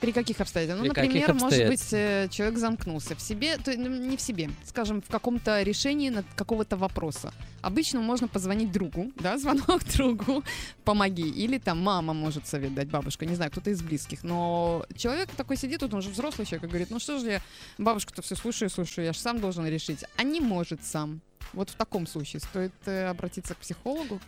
При 0.00 0.12
каких 0.12 0.40
обстоятельствах? 0.40 0.88
Ну, 0.88 0.94
При 0.94 1.02
например, 1.02 1.34
может 1.34 1.68
быть, 1.68 1.92
э, 1.92 2.28
человек 2.30 2.58
замкнулся 2.58 3.14
в 3.14 3.20
себе, 3.20 3.58
то, 3.58 3.72
ну, 3.76 3.88
не 3.88 4.16
в 4.16 4.20
себе, 4.20 4.50
скажем, 4.64 5.02
в 5.02 5.08
каком-то 5.08 5.62
решении 5.62 6.08
над 6.08 6.24
какого-то 6.34 6.76
вопроса. 6.76 7.32
Обычно 7.60 8.00
можно 8.00 8.26
позвонить 8.26 8.72
другу, 8.72 9.12
да, 9.16 9.36
звонок 9.36 9.84
другу, 9.96 10.42
помоги. 10.84 11.28
Или 11.28 11.58
там 11.58 11.82
мама 11.82 12.14
может 12.14 12.46
совет 12.46 12.74
дать, 12.74 12.88
бабушка, 12.88 13.26
не 13.26 13.34
знаю, 13.34 13.50
кто-то 13.50 13.70
из 13.70 13.82
близких. 13.82 14.24
Но 14.24 14.86
человек 14.96 15.28
такой 15.36 15.56
сидит, 15.56 15.82
вот 15.82 15.92
он 15.92 15.98
уже 15.98 16.10
взрослый 16.10 16.46
человек, 16.46 16.64
и 16.64 16.68
говорит, 16.68 16.90
ну 16.90 16.98
что 16.98 17.18
же 17.18 17.30
я, 17.30 17.42
бабушка-то 17.76 18.22
все 18.22 18.36
слушаю, 18.36 18.70
слушаю, 18.70 19.04
я 19.04 19.12
же 19.12 19.18
сам 19.18 19.38
должен 19.40 19.66
решить. 19.66 20.04
А 20.16 20.22
не 20.22 20.40
может 20.40 20.82
сам. 20.84 21.20
Вот 21.52 21.68
в 21.70 21.74
таком 21.74 22.06
случае 22.06 22.40
стоит 22.40 22.72
э, 22.86 23.08
обратиться 23.08 23.54
к 23.54 23.58
психологу. 23.58 24.20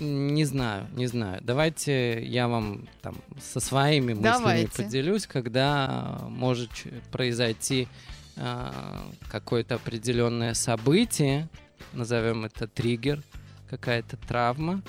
Не 0.00 0.44
знаю, 0.44 0.86
не 0.94 1.06
знаю. 1.06 1.40
Давайте 1.42 2.24
я 2.24 2.46
вам 2.46 2.88
там 3.02 3.16
со 3.40 3.58
своими 3.58 4.14
мыслями 4.14 4.22
Давайте. 4.22 4.82
поделюсь, 4.82 5.26
когда 5.26 6.20
может 6.28 6.70
произойти 7.10 7.88
а, 8.36 9.04
какое-то 9.28 9.74
определенное 9.74 10.54
событие, 10.54 11.48
назовем 11.92 12.44
это 12.44 12.68
триггер, 12.68 13.22
какая-то 13.68 14.16
травма, 14.16 14.82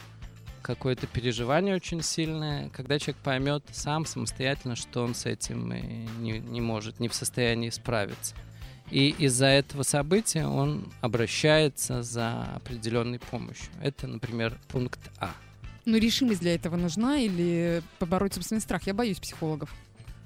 какое-то 0.61 1.07
переживание 1.07 1.75
очень 1.75 2.03
сильное, 2.03 2.69
когда 2.69 2.99
человек 2.99 3.21
поймет 3.23 3.63
сам 3.71 4.05
самостоятельно, 4.05 4.75
что 4.75 5.03
он 5.03 5.15
с 5.15 5.25
этим 5.25 5.71
э, 5.71 5.81
не, 6.19 6.39
не 6.39 6.61
может, 6.61 6.99
не 6.99 7.07
в 7.07 7.15
состоянии 7.15 7.71
справиться. 7.71 8.35
И 8.91 9.09
из-за 9.19 9.45
этого 9.45 9.83
события 9.83 10.47
он 10.47 10.91
обращается 11.01 12.01
за 12.01 12.43
определенной 12.55 13.19
помощью. 13.19 13.69
Это, 13.81 14.07
например, 14.07 14.57
пункт 14.67 14.99
А. 15.19 15.31
Ну, 15.85 15.97
решимость 15.97 16.41
для 16.41 16.55
этого 16.55 16.75
нужна 16.75 17.19
или 17.19 17.81
побороть 17.99 18.33
собственный 18.33 18.61
страх? 18.61 18.83
Я 18.87 18.93
боюсь 18.93 19.19
психологов. 19.19 19.73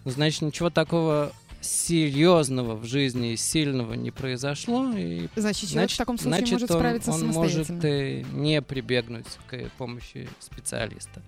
Ну, 0.05 0.12
значит, 0.12 0.41
ничего 0.41 0.70
такого 0.70 1.32
серьезного 1.62 2.75
в 2.75 2.86
жизни 2.86 3.34
и 3.34 3.38
сильного 3.38 3.93
не 3.93 4.12
произошло, 4.12 4.91
и 4.91 5.27
Значит, 5.36 5.70
человек 5.70 5.72
значит, 5.72 5.96
в 5.96 5.98
таком 5.98 6.17
случае 6.17 6.38
значит, 6.38 6.53
может 6.53 6.72
он, 6.72 6.77
справиться 6.77 7.12
он 7.12 7.20
самостоятельно. 7.20 7.74
может 7.75 7.86
э, 7.86 8.22
не 8.34 8.62
прибегнуть 8.62 9.25
к 9.48 9.58
помощи 9.77 10.27
специалиста. 10.39 11.22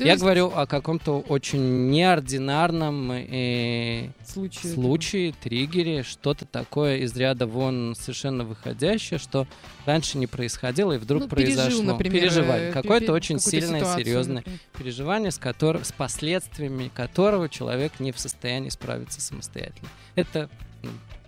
То 0.00 0.06
Я 0.06 0.12
есть 0.12 0.22
говорю 0.22 0.50
о 0.54 0.66
каком-то 0.66 1.18
очень 1.20 1.90
неординарном 1.90 3.12
э, 3.12 4.08
случае. 4.26 4.72
случае, 4.72 5.34
триггере, 5.34 6.02
что-то 6.04 6.46
такое 6.46 6.96
из 7.00 7.14
ряда 7.16 7.46
вон 7.46 7.94
совершенно 7.94 8.44
выходящее, 8.44 9.18
что 9.18 9.46
раньше 9.84 10.16
не 10.16 10.26
происходило 10.26 10.92
и 10.94 10.96
вдруг 10.96 11.24
Ну, 11.24 11.28
пережил, 11.28 11.56
произошло. 11.56 11.82
например, 11.82 12.22
Переживание. 12.22 12.70
э, 12.70 12.72
Какое-то 12.72 13.12
очень 13.12 13.38
сильное, 13.40 13.80
ситуацию, 13.80 14.04
серьезное 14.06 14.34
например. 14.36 14.58
переживание, 14.78 15.30
с, 15.30 15.36
которым, 15.36 15.84
с 15.84 15.92
последствиями 15.92 16.90
которого 16.94 17.50
человек 17.50 18.00
не 18.00 18.12
в 18.12 18.18
состоянии 18.18 18.70
справиться 18.70 19.20
самостоятельно. 19.20 19.88
Это, 20.14 20.48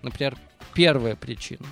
например, 0.01 0.35
первая 0.73 1.15
причина. 1.15 1.67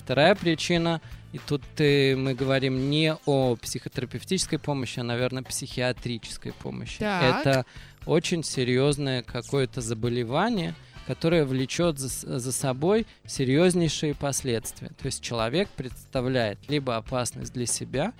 Вторая 0.00 0.34
причина, 0.34 1.00
и 1.34 1.40
тут 1.48 1.64
э, 1.78 2.14
мы 2.14 2.34
говорим 2.34 2.90
не 2.90 3.16
о 3.26 3.56
психотерапевтической 3.56 4.60
помощи, 4.60 5.00
а, 5.00 5.02
наверное, 5.02 5.42
психиатрической 5.42 6.52
помощи. 6.52 7.00
Так. 7.00 7.40
Это 7.40 7.66
очень 8.06 8.44
серьезное 8.44 9.24
какое-то 9.24 9.80
заболевание, 9.80 10.76
которое 11.08 11.44
влечет 11.44 11.98
за, 11.98 12.38
за 12.38 12.52
собой 12.52 13.04
серьезнейшие 13.26 14.14
последствия. 14.14 14.90
То 14.90 15.06
есть 15.06 15.24
человек 15.24 15.68
представляет 15.70 16.60
либо 16.68 16.96
опасность 16.96 17.52
для 17.52 17.66
себя, 17.66 18.12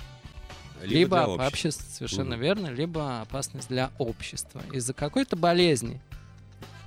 либо, 0.83 1.25
для 1.37 1.47
общества. 1.47 1.87
совершенно 1.89 2.35
Мгм. 2.35 2.43
верно, 2.43 2.67
либо 2.67 3.21
опасность 3.21 3.69
для 3.69 3.93
общества 3.99 4.61
из-за 4.73 4.93
какой-то 4.93 5.37
болезни 5.37 6.01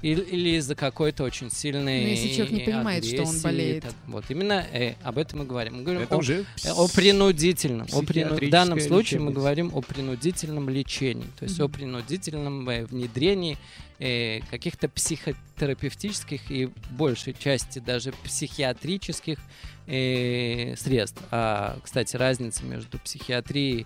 или, 0.02 0.22
или 0.22 0.50
из-за 0.58 0.76
какой-то 0.76 1.24
очень 1.24 1.50
сильной 1.52 2.02
Ну, 2.04 2.08
если 2.10 2.28
человек 2.30 2.52
не 2.52 2.60
понимает, 2.62 3.06
что 3.06 3.24
он 3.24 3.40
болеет. 3.42 3.84
Так, 3.84 3.94
Вот 4.08 4.26
именно 4.30 4.66
э, 4.72 4.94
об 5.04 5.18
этом 5.18 5.40
мы 5.40 5.46
говорим. 5.46 5.78
Мы 5.78 5.84
говорим 5.84 6.02
Это 6.04 6.16
о, 6.16 6.20
уже 6.20 6.46
э, 6.64 6.70
о 6.70 6.88
принудительном. 6.88 7.88
О 7.92 8.02
прину- 8.04 8.36
В 8.36 8.50
данном 8.50 8.80
случае 8.80 9.20
мы 9.20 9.28
лечение. 9.28 9.34
говорим 9.36 9.72
о 9.74 9.82
принудительном 9.82 10.70
лечении, 10.70 11.28
то 11.40 11.46
есть 11.46 11.60
о 11.60 11.64
Мгм. 11.66 11.74
принудительном 11.74 12.70
э, 12.70 12.86
внедрении 12.86 13.58
э, 14.00 14.42
каких-то 14.52 14.88
психотерапевтических 14.90 16.52
и 16.52 16.70
большей 16.92 17.34
части 17.34 17.80
даже 17.80 18.12
психиатрических 18.24 19.40
э, 19.88 20.76
средств. 20.78 21.22
А, 21.32 21.78
кстати, 21.84 22.16
разница 22.16 22.64
между 22.66 23.00
психиатрией 23.00 23.86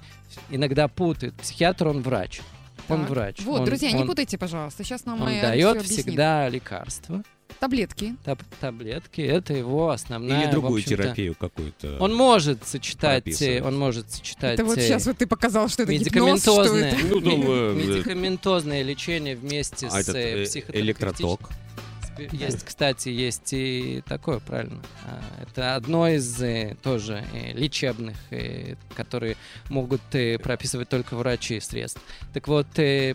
иногда 0.50 0.88
путают. 0.88 1.36
Психиатр 1.36 1.88
он 1.88 2.02
врач. 2.02 2.42
Он 2.90 3.06
врач. 3.06 3.40
Вот, 3.42 3.62
Он- 3.62 3.66
друзья, 3.66 3.92
не 3.92 4.02
он- 4.02 4.08
путайте, 4.08 4.38
пожалуйста. 4.38 4.84
Сейчас 4.84 5.06
нам 5.06 5.22
Он 5.22 5.28
дает 5.28 5.82
всегда 5.84 6.50
лекарства, 6.50 7.24
Таблетки. 7.60 8.16
таб- 8.26 8.42
таблетки. 8.60 9.22
Это 9.22 9.54
его 9.54 9.90
основная. 9.90 10.44
Или 10.46 10.52
другую 10.52 10.82
терапию 10.84 11.36
какую-то. 11.36 11.98
Он 12.00 12.14
может 12.16 12.66
сочетать, 12.68 13.24
прописывать. 13.24 13.62
э, 13.62 13.64
он 13.64 13.78
может 13.78 14.12
сочетать 14.12 14.54
Это 14.56 14.66
вот 14.66 14.78
э, 14.78 14.82
сейчас 14.82 15.06
вот 15.06 15.18
ты 15.18 15.28
показал, 15.28 15.68
что 15.68 15.84
это 15.84 15.94
гипноз, 15.94 16.42
что 16.42 16.52
медикаментозное, 16.64 16.92
это... 16.92 17.06
Ну, 17.06 17.22
там, 17.22 17.42
э, 17.46 17.74
медикаментозное 17.76 18.82
лечение 18.84 19.36
вместе 19.36 19.88
А 19.88 19.92
с 19.92 19.96
этот 20.00 20.16
э, 20.16 20.44
э, 20.44 20.46
психотерапевтическим- 20.46 20.80
электроток. 20.80 21.50
Есть, 22.32 22.64
кстати, 22.64 23.10
есть 23.10 23.54
и 23.54 24.04
такое, 24.08 24.40
правильно. 24.40 24.82
А, 25.06 25.22
Это 25.42 25.76
одно 25.76 26.08
из 26.08 26.42
э, 26.42 26.76
тоже 26.82 27.24
э, 27.34 27.54
лечебных, 27.54 28.18
э, 28.32 28.76
которые 28.96 29.38
могут 29.70 30.02
прописывать 30.44 30.90
только 30.90 31.16
врачи 31.16 31.60
средств. 31.60 32.02
Так 32.34 32.48
вот, 32.48 32.68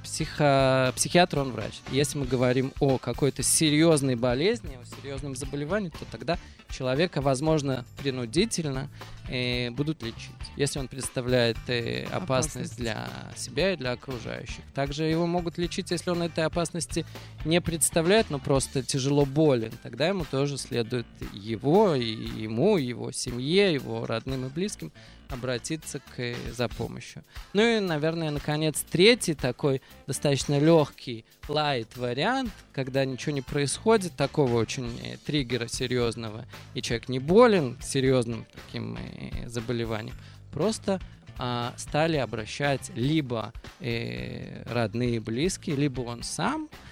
психо... 0.03 0.93
психиатр, 0.97 1.39
он 1.39 1.53
врач. 1.53 1.75
Если 1.91 2.19
мы 2.19 2.27
говорим 2.27 2.73
о 2.81 2.99
какой-то 2.99 3.43
серьезной 3.43 4.17
болезни, 4.17 4.79
о 4.81 5.01
серьезном 5.01 5.37
заболевании, 5.37 5.91
то 5.91 6.05
тогда 6.11 6.39
человека, 6.71 7.21
возможно, 7.21 7.85
принудительно 7.99 8.89
э, 9.29 9.71
будут 9.71 10.03
лечить, 10.03 10.31
если 10.57 10.79
он 10.79 10.89
представляет 10.89 11.57
э, 11.69 12.05
опасность 12.05 12.27
Опасность. 12.27 12.77
для 12.77 13.09
себя 13.37 13.73
и 13.73 13.77
для 13.77 13.93
окружающих. 13.93 14.65
Также 14.75 15.05
его 15.05 15.27
могут 15.27 15.59
лечить, 15.59 15.91
если 15.91 16.11
он 16.11 16.23
этой 16.23 16.45
опасности 16.45 17.05
не 17.45 17.61
представляет, 17.61 18.31
но 18.31 18.39
просто 18.39 18.83
тяжело 18.83 19.25
болен, 19.25 19.73
тогда 19.83 20.09
ему 20.09 20.25
тоже 20.25 20.59
следует 20.59 21.07
его, 21.33 21.95
и 21.95 22.05
ему, 22.05 22.77
его 22.77 23.13
семье, 23.13 23.73
его 23.73 24.07
родным 24.07 24.47
и 24.47 24.49
близким 24.49 24.93
обратиться 25.29 26.01
к, 26.01 26.19
э, 26.19 26.35
за 26.53 26.69
помощью. 26.69 27.23
Ну 27.53 27.63
и, 27.63 27.81
наверное, 27.81 28.31
наконец, 28.31 28.85
третий 28.91 29.35
такой 29.35 29.83
достаточно 30.07 30.59
легкий 30.59 31.25
лайт-вариант, 31.49 32.53
когда 32.73 33.05
ничего 33.05 33.33
не 33.33 33.43
происходит, 33.43 34.13
такого 34.17 34.55
очень 34.55 34.99
э, 35.03 35.17
триггера 35.25 35.69
серьезного, 35.69 36.47
и 36.75 36.83
человек 36.83 37.09
не 37.09 37.19
болен 37.19 37.77
серьезным 37.83 38.47
таким 38.53 38.97
э, 38.97 39.49
заболеванием, 39.49 40.17
просто 40.53 41.01
а, 41.39 41.75
стали 41.77 42.17
обращать 42.17 42.91
либо 42.95 43.53
э, 43.81 44.63
родные 44.65 45.21
близкие, 45.21 45.77
либо 45.77 46.01
он 46.01 46.23
сам 46.23 46.71
э, 46.73 46.86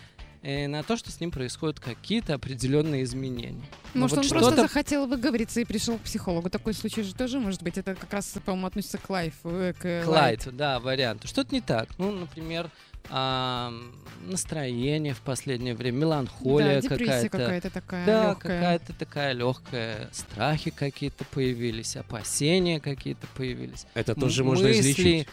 на 0.45 0.83
то, 0.83 0.97
что 0.97 1.11
с 1.11 1.21
ним 1.21 1.31
происходят 1.31 1.81
какие-то 1.81 2.35
определенные 2.35 3.05
изменения. 3.05 3.65
Ну, 3.95 4.03
Может, 4.03 4.17
вот 4.19 4.25
он 4.25 4.31
просто 4.31 4.57
захотел 4.63 5.07
выговориться 5.07 5.61
и 5.61 5.65
пришел 5.65 5.97
к 5.97 6.03
психологу. 6.03 6.51
Такой 6.51 6.75
случай 6.75 7.03
же 7.03 7.15
тоже 7.15 7.41
может 7.41 7.63
быть. 7.63 7.79
Это 7.79 7.95
как 7.95 8.13
раз, 8.13 8.35
по-моему, 8.45 8.67
относится 8.67 8.99
к 8.99 9.09
лайфу. 9.09 9.49
э, 9.51 9.73
К 9.73 10.03
Клайд, 10.05 10.47
лайт. 10.47 10.57
да, 10.57 10.81
варианты. 10.81 11.29
Что-то 11.29 11.55
не 11.55 11.61
так. 11.63 11.89
Ну, 11.99 12.11
например, 12.13 12.69
ам, 13.09 13.93
настроение 14.27 15.15
в 15.15 15.21
последнее 15.21 15.75
время, 15.75 15.99
меланхолия 15.99 16.81
Да, 16.83 16.89
депрессия 16.89 17.29
какая-то. 17.29 17.39
какая-то 17.39 17.71
такая 17.71 18.07
Да, 18.07 18.29
легкая. 18.31 18.59
какая-то 18.61 18.93
такая 18.95 19.33
легкая, 19.33 20.09
страхи 20.13 20.71
какие-то 20.71 21.25
появились, 21.27 21.97
опасения 21.97 22.81
какие-то 22.81 23.27
появились. 23.37 23.87
Это 23.95 24.15
тоже 24.15 24.43
М- 24.43 24.49
можно 24.49 24.69
мысли, 24.69 24.81
излечить. 24.81 25.29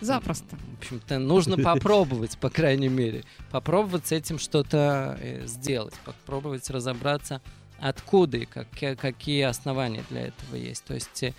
Запросто. 0.00 0.56
В 0.56 0.78
общем-то, 0.78 1.18
нужно 1.18 1.56
попробовать, 1.62 2.38
по 2.38 2.50
крайней 2.50 2.88
мере. 2.88 3.24
Попробовать 3.50 4.06
с 4.06 4.12
этим 4.12 4.38
что-то 4.38 5.18
э, 5.20 5.46
сделать. 5.46 5.94
Попробовать 6.04 6.68
разобраться, 6.70 7.40
откуда 7.78 8.38
и 8.38 8.44
как- 8.44 8.68
какие 8.98 9.42
основания 9.42 10.04
для 10.10 10.28
этого 10.28 10.56
есть. 10.56 10.84
То 10.84 10.94
есть 10.94 11.22
э, 11.22 11.34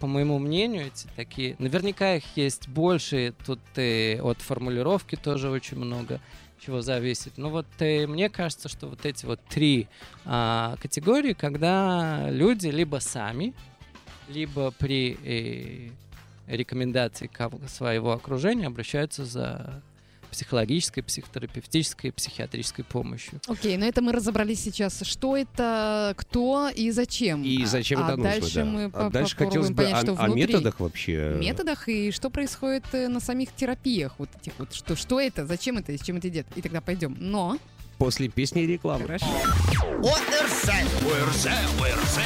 по 0.00 0.06
моему 0.06 0.38
мнению, 0.38 0.88
эти 0.88 1.06
такие... 1.16 1.56
Наверняка 1.58 2.16
их 2.16 2.24
есть 2.36 2.68
больше, 2.68 3.34
тут 3.46 3.60
э, 3.76 4.20
от 4.20 4.40
формулировки 4.40 5.16
тоже 5.16 5.48
очень 5.48 5.78
много 5.78 6.20
чего 6.60 6.82
зависит. 6.82 7.38
Но 7.38 7.50
вот 7.50 7.66
э, 7.78 8.06
мне 8.06 8.28
кажется, 8.28 8.68
что 8.68 8.86
вот 8.86 9.06
эти 9.06 9.24
вот 9.26 9.40
три 9.48 9.88
а, 10.24 10.76
категории, 10.80 11.32
когда 11.32 12.28
люди 12.30 12.68
либо 12.68 12.98
сами, 12.98 13.54
либо 14.28 14.70
при 14.72 15.92
рекомендации 16.46 17.26
кого- 17.26 17.60
своего 17.68 18.12
окружения 18.12 18.66
обращаются 18.66 19.24
за 19.24 19.82
психологической, 20.30 21.04
психотерапевтической, 21.04 22.10
психиатрической 22.10 22.84
помощью. 22.84 23.40
Окей, 23.46 23.76
но 23.76 23.86
это 23.86 24.02
мы 24.02 24.10
разобрались 24.10 24.60
сейчас. 24.64 25.00
Что 25.04 25.36
это, 25.36 26.12
кто 26.16 26.68
и 26.74 26.90
зачем. 26.90 27.44
И 27.44 27.64
зачем 27.64 28.00
а 28.02 28.08
это 28.08 28.16
нужно, 28.16 28.32
дальше 28.32 28.54
да. 28.56 28.64
мы 28.64 28.90
А 28.94 29.10
дальше 29.10 29.36
хотелось 29.36 29.70
бы 29.70 29.76
понять, 29.76 29.94
о, 29.94 30.00
что 30.00 30.12
о 30.14 30.24
внутри. 30.26 30.42
методах 30.46 30.80
вообще. 30.80 31.36
методах 31.38 31.88
и 31.88 32.10
что 32.10 32.30
происходит 32.30 32.82
э, 32.94 33.06
на 33.06 33.20
самих 33.20 33.54
терапиях 33.54 34.14
вот 34.18 34.28
этих 34.40 34.54
вот 34.58 34.74
что 34.74 34.96
что 34.96 35.20
это 35.20 35.46
зачем 35.46 35.78
это 35.78 35.92
и 35.92 35.98
с 35.98 36.00
чем 36.02 36.16
это 36.16 36.26
идет 36.28 36.46
и 36.56 36.62
тогда 36.62 36.80
пойдем 36.80 37.16
но 37.20 37.56
После 37.98 38.28
песни 38.28 38.64
и 38.64 38.66
рекламы. 38.66 39.04
хорошо 39.06 39.26
ОРЗ, 40.02 40.68
ОРЗ, 41.06 41.46
ОРЗ. 41.46 42.18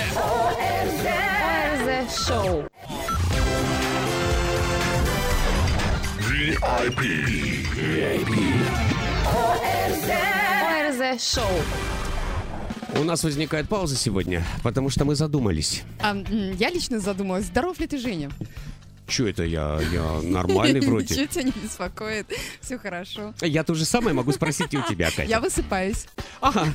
ОРЗ 2.08 2.26
Шоу. 2.26 2.68
ОРЗ 10.06 11.22
Шоу. 11.34 11.44
У 13.00 13.04
нас 13.04 13.24
возникает 13.24 13.68
пауза 13.68 13.96
сегодня, 13.96 14.44
потому 14.62 14.90
что 14.90 15.04
мы 15.06 15.14
задумались. 15.14 15.82
А, 16.00 16.10
м, 16.10 16.24
я 16.56 16.68
лично 16.70 17.00
задумалась 17.00 17.46
здоров 17.46 17.78
ли 17.80 17.86
ты 17.86 17.96
Женя 17.98 18.30
Че 19.08 19.30
это 19.30 19.42
я? 19.42 19.80
Я 19.92 20.20
нормальный 20.22 20.80
Ничего 20.80 20.92
вроде. 20.96 21.26
тебя 21.26 21.42
не 21.42 21.50
беспокоит 21.50 22.26
все 22.60 22.78
хорошо 22.78 23.34
Я 23.40 23.64
то 23.64 23.74
же 23.74 23.84
самое 23.84 24.14
могу 24.14 24.32
спросить 24.32 24.72
и 24.74 24.78
у 24.78 24.82
тебя, 24.82 25.06
Катя. 25.10 25.24
я 25.24 25.40
высыпаюсь 25.40 26.06
Ага. 26.40 26.66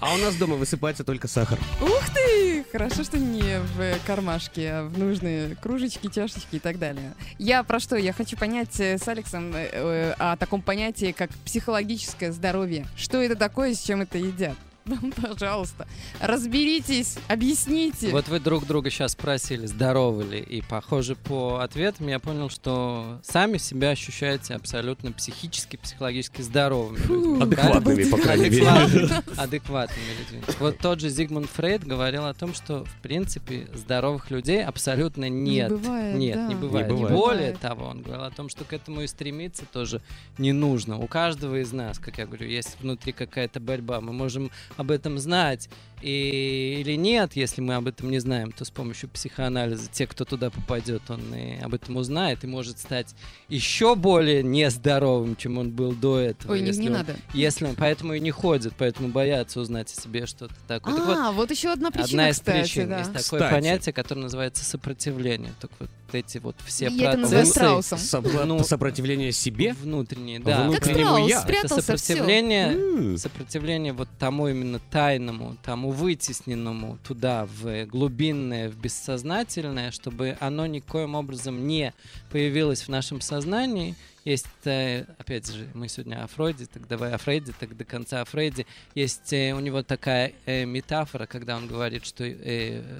А 0.00 0.14
у 0.14 0.18
нас 0.18 0.34
дома 0.34 0.56
высыпается 0.56 1.04
только 1.04 1.26
сахар. 1.28 1.58
ух 1.80 2.02
ты 2.14 2.64
хорошо 2.72 3.02
что 3.04 3.18
не 3.18 3.60
в 3.60 4.06
кармашке 4.06 4.70
а 4.72 4.84
в 4.88 4.98
нужные 4.98 5.54
кружечки 5.56 6.08
чашечки 6.08 6.56
и 6.56 6.58
так 6.58 6.78
далее 6.78 7.14
я 7.38 7.62
про 7.62 7.80
что 7.80 7.96
я 7.96 8.12
хочу 8.12 8.36
понять 8.36 8.78
э, 8.80 8.98
с 8.98 9.08
Алексом 9.08 9.52
э, 9.54 9.68
э, 9.72 10.14
о 10.18 10.36
таком 10.36 10.60
понятии 10.62 11.12
как 11.12 11.30
психологическое 11.44 12.32
здоровье 12.32 12.86
что 12.96 13.18
это 13.22 13.36
такое 13.36 13.74
с 13.74 13.80
чем 13.80 14.02
это 14.02 14.18
едят 14.18 14.56
Пожалуйста, 15.22 15.86
разберитесь, 16.20 17.16
объясните. 17.28 18.10
Вот 18.10 18.28
вы 18.28 18.40
друг 18.40 18.66
друга 18.66 18.90
сейчас 18.90 19.12
спросили, 19.12 19.66
здоровы 19.66 20.24
ли, 20.24 20.40
и 20.40 20.62
похоже 20.62 21.16
по 21.16 21.58
ответам 21.58 22.08
я 22.08 22.18
понял, 22.18 22.48
что 22.50 23.20
сами 23.22 23.58
себя 23.58 23.90
ощущаете 23.90 24.54
абсолютно 24.54 25.12
психически, 25.12 25.76
психологически 25.76 26.42
здоровыми. 26.42 26.98
людьми, 26.98 27.42
Адекватными, 27.42 28.04
по 28.04 28.16
крайней 28.18 28.50
мере. 28.50 28.66
Адекватными, 28.66 29.22
адекватными 29.40 30.08
людьми. 30.18 30.42
Вот 30.58 30.78
тот 30.78 31.00
же 31.00 31.08
Зигмунд 31.08 31.48
Фрейд 31.50 31.84
говорил 31.86 32.26
о 32.26 32.34
том, 32.34 32.54
что 32.54 32.84
в 32.84 33.02
принципе 33.02 33.68
здоровых 33.74 34.30
людей 34.30 34.64
абсолютно 34.64 35.28
нет. 35.28 35.70
Не 35.70 35.76
бывает, 35.76 36.16
Нет, 36.16 36.36
да. 36.36 36.46
не 36.48 36.54
бывает. 36.54 36.88
Не 36.88 36.92
бывает. 36.94 37.16
Более 37.16 37.52
того, 37.52 37.86
он 37.86 38.02
говорил 38.02 38.24
о 38.24 38.30
том, 38.30 38.48
что 38.48 38.64
к 38.64 38.72
этому 38.72 39.02
и 39.02 39.06
стремиться 39.06 39.64
тоже 39.72 40.00
не 40.38 40.52
нужно. 40.52 40.98
У 40.98 41.06
каждого 41.06 41.60
из 41.60 41.72
нас, 41.72 41.98
как 41.98 42.18
я 42.18 42.26
говорю, 42.26 42.46
есть 42.46 42.76
внутри 42.80 43.12
какая-то 43.12 43.60
борьба. 43.60 44.00
Мы 44.00 44.12
можем 44.12 44.50
об 44.80 44.90
этом 44.90 45.18
знать 45.18 45.68
и, 46.02 46.78
или 46.80 46.96
нет. 46.96 47.36
Если 47.36 47.60
мы 47.60 47.74
об 47.74 47.86
этом 47.86 48.10
не 48.10 48.18
знаем, 48.18 48.52
то 48.52 48.64
с 48.64 48.70
помощью 48.70 49.10
психоанализа 49.10 49.88
те, 49.92 50.06
кто 50.06 50.24
туда 50.24 50.48
попадет, 50.50 51.02
он 51.10 51.34
и 51.34 51.58
об 51.60 51.74
этом 51.74 51.96
узнает 51.96 52.42
и 52.42 52.46
может 52.46 52.78
стать 52.78 53.14
еще 53.48 53.94
более 53.94 54.42
нездоровым, 54.42 55.36
чем 55.36 55.58
он 55.58 55.70
был 55.70 55.92
до 55.92 56.18
этого. 56.18 56.52
Ой, 56.52 56.60
не, 56.60 56.68
если 56.68 56.80
не 56.82 56.86
он- 56.88 56.94
надо. 56.94 57.16
Если 57.34 57.66
он, 57.66 57.74
поэтому 57.76 58.14
и 58.14 58.20
не 58.20 58.30
ходит, 58.30 58.72
поэтому 58.78 59.08
боятся 59.08 59.60
узнать 59.60 59.92
о 59.92 60.00
себе 60.00 60.24
что-то 60.26 60.54
такое. 60.66 60.94
Так 60.96 61.06
вот, 61.06 61.16
А, 61.18 61.32
вот 61.32 61.50
еще 61.50 61.70
одна 61.70 61.90
причина, 61.90 62.22
Одна 62.22 62.30
из 62.30 62.38
кстати, 62.38 62.60
причин. 62.62 62.88
да. 62.88 62.98
Есть 63.00 63.12
такое 63.12 63.40
Кстати. 63.40 63.52
понятие, 63.54 63.92
которое 63.92 64.22
называется 64.22 64.64
сопротивление. 64.64 65.52
Так 65.60 65.70
вот 65.78 65.90
эти 66.12 66.38
вот 66.38 66.56
все 66.66 66.88
И 66.88 66.98
процессы 66.98 67.50
страусом. 67.52 67.98
Сопла- 67.98 68.44
Ну, 68.44 68.64
сопротивление 68.64 69.30
себе? 69.32 69.74
внутренние, 69.74 70.40
да. 70.40 70.62
Внутреннему 70.62 70.72
Как 70.72 70.84
внутреннему 70.86 71.10
страус, 71.14 71.30
я. 71.30 71.40
спрятался, 71.40 71.74
это 71.92 71.98
сопротивление, 71.98 72.66
М. 72.72 73.16
сопротивление 73.18 73.92
вот 73.92 74.08
тому 74.18 74.50
именно 74.60 74.78
тайному, 74.90 75.56
тому 75.62 75.90
вытесненному 75.90 76.98
туда, 77.06 77.46
в 77.46 77.86
глубинное, 77.86 78.68
в 78.68 78.76
бессознательное, 78.76 79.90
чтобы 79.90 80.36
оно 80.40 80.66
никоим 80.66 81.14
образом 81.14 81.66
не 81.66 81.92
появилось 82.30 82.82
в 82.82 82.88
нашем 82.88 83.20
сознании. 83.20 83.94
Есть, 84.24 84.46
э, 84.64 85.04
опять 85.18 85.50
же, 85.50 85.66
мы 85.72 85.88
сегодня 85.88 86.22
о 86.22 86.26
Фройде, 86.26 86.66
так 86.66 86.86
давай 86.86 87.12
о 87.12 87.18
Фрейде, 87.18 87.52
так 87.58 87.74
до 87.76 87.84
конца 87.84 88.20
о 88.20 88.24
Фрейде. 88.26 88.66
Есть 88.94 89.32
э, 89.32 89.54
у 89.54 89.60
него 89.60 89.82
такая 89.82 90.32
э, 90.44 90.66
метафора, 90.66 91.24
когда 91.26 91.56
он 91.56 91.66
говорит, 91.66 92.04
что 92.04 92.24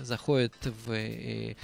заходит 0.03 0.55
в, 0.87 1.55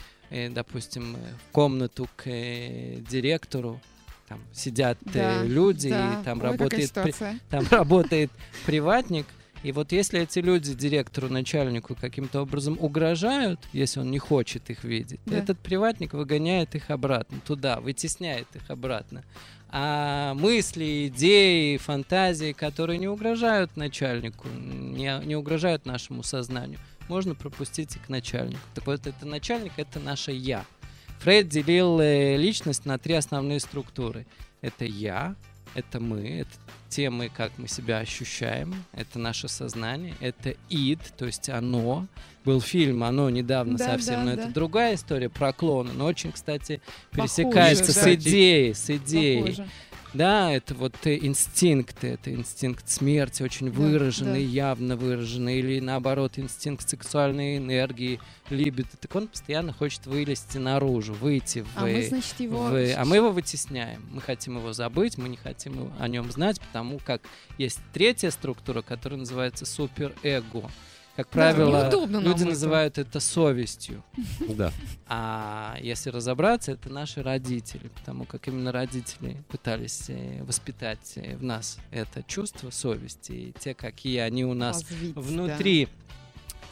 допустим, 0.50 1.16
в 1.16 1.52
комнату 1.52 2.08
к 2.16 2.24
директору, 2.26 3.80
там 4.28 4.40
сидят 4.52 4.98
Да, 5.02 5.42
люди, 5.44 5.88
Да. 5.88 6.20
и 6.20 6.24
там 6.24 6.38
Ой, 6.40 6.44
работает 6.50 6.92
при- 6.92 7.14
там 7.48 7.64
работает 7.70 8.30
приватник, 8.66 9.26
и 9.66 9.72
вот 9.72 9.90
если 9.90 10.20
эти 10.20 10.38
люди 10.38 10.74
директору, 10.74 11.28
начальнику 11.28 11.96
каким-то 11.96 12.42
образом 12.42 12.76
угрожают, 12.80 13.58
если 13.72 13.98
он 13.98 14.12
не 14.12 14.18
хочет 14.20 14.70
их 14.70 14.84
видеть, 14.84 15.18
Да. 15.26 15.38
этот 15.38 15.58
приватник 15.58 16.12
выгоняет 16.12 16.76
их 16.76 16.88
обратно 16.88 17.40
туда, 17.44 17.80
вытесняет 17.80 18.46
их 18.54 18.70
обратно. 18.70 19.24
А 19.68 20.34
мысли, 20.34 21.08
идеи, 21.08 21.78
фантазии, 21.78 22.52
которые 22.52 22.98
не 23.00 23.08
угрожают 23.08 23.76
начальнику, 23.76 24.46
не, 24.48 25.20
не 25.24 25.34
угрожают 25.34 25.84
нашему 25.84 26.22
сознанию, 26.22 26.78
можно 27.08 27.34
пропустить 27.34 27.96
и 27.96 27.98
к 27.98 28.08
начальнику. 28.08 28.60
Так 28.72 28.86
вот, 28.86 29.04
это 29.04 29.26
начальник— 29.26 29.72
это 29.78 29.98
наше 29.98 30.30
«я». 30.30 30.64
Фрейд 31.18 31.48
делил 31.48 31.98
э, 31.98 32.36
личность 32.36 32.86
на 32.86 32.98
три 32.98 33.14
основные 33.14 33.58
структуры. 33.58 34.26
Это 34.60 34.84
«я», 34.84 35.34
это 35.76 36.00
мы, 36.00 36.40
это 36.40 36.50
те 36.88 37.10
мы, 37.10 37.28
как 37.28 37.52
мы 37.58 37.68
себя 37.68 37.98
ощущаем, 37.98 38.74
это 38.92 39.18
наше 39.18 39.48
сознание, 39.48 40.14
это 40.20 40.54
ид, 40.70 41.00
то 41.18 41.26
есть 41.26 41.48
оно. 41.48 42.06
Был 42.44 42.60
фильм 42.60 43.02
«Оно» 43.02 43.28
недавно 43.28 43.76
Да, 43.76 43.86
совсем, 43.86 44.14
да, 44.14 44.22
но 44.24 44.36
да. 44.36 44.42
это 44.42 44.52
другая 44.52 44.94
история 44.94 45.28
про 45.28 45.52
клона, 45.52 45.92
но 45.92 46.04
очень, 46.04 46.30
кстати, 46.30 46.80
Похоже, 47.10 47.28
пересекается 47.34 47.92
с 47.92 48.04
да. 48.04 48.14
идеей, 48.14 48.72
с 48.72 48.88
идеей. 48.88 49.40
Похоже. 49.40 49.68
Да, 50.14 50.52
это 50.52 50.74
вот 50.74 50.94
э, 51.04 51.18
инстинкты, 51.20 52.08
это 52.08 52.32
инстинкт 52.32 52.88
смерти, 52.88 53.42
очень 53.42 53.66
Да, 53.66 53.72
выраженный, 53.80 54.44
да. 54.44 54.50
явно 54.50 54.96
выраженный, 54.96 55.58
или 55.58 55.80
наоборот, 55.80 56.38
инстинкт 56.38 56.88
сексуальной 56.88 57.58
энергии, 57.58 58.20
либидо. 58.48 58.88
Так 59.00 59.14
он 59.14 59.28
постоянно 59.28 59.72
хочет 59.72 60.06
вылезти 60.06 60.58
наружу, 60.58 61.12
выйти 61.14 61.60
в... 61.60 61.68
А 61.76 61.82
мы, 61.82 62.02
значит, 62.06 62.40
его... 62.40 62.64
в- 62.68 62.94
а 62.96 63.04
мы 63.04 63.16
его 63.16 63.30
вытесняем. 63.30 64.02
Мы 64.10 64.20
хотим 64.22 64.56
его 64.56 64.72
забыть, 64.72 65.18
мы 65.18 65.28
не 65.28 65.36
хотим 65.36 65.92
о 65.98 66.08
нем 66.08 66.30
знать, 66.30 66.60
потому 66.60 66.98
как 67.04 67.22
есть 67.58 67.80
третья 67.92 68.30
структура, 68.30 68.82
которая 68.82 69.18
называется 69.18 69.66
суперэго. 69.66 70.70
Как 71.16 71.28
правило, 71.28 71.84
неудобно 71.84 72.20
нам 72.20 72.24
люди 72.24 72.42
это. 72.42 72.50
называют 72.50 72.98
это 72.98 73.20
совестью. 73.20 74.04
Да. 74.48 74.72
А 75.06 75.76
если 75.80 76.10
разобраться, 76.10 76.72
это 76.72 76.88
наши 76.90 77.22
родители, 77.22 77.88
потому 77.88 78.24
как 78.24 78.48
именно 78.48 78.72
родители 78.72 79.42
пытались 79.48 80.04
э, 80.08 80.42
воспитать 80.44 81.12
э, 81.16 81.36
в 81.36 81.42
нас 81.42 81.78
это 81.90 82.22
чувство 82.22 82.70
совести. 82.70 83.32
И 83.32 83.54
те, 83.58 83.74
какие 83.74 84.18
они 84.18 84.44
у 84.44 84.54
нас 84.54 84.82
развить, 84.82 85.14
да. 85.14 85.56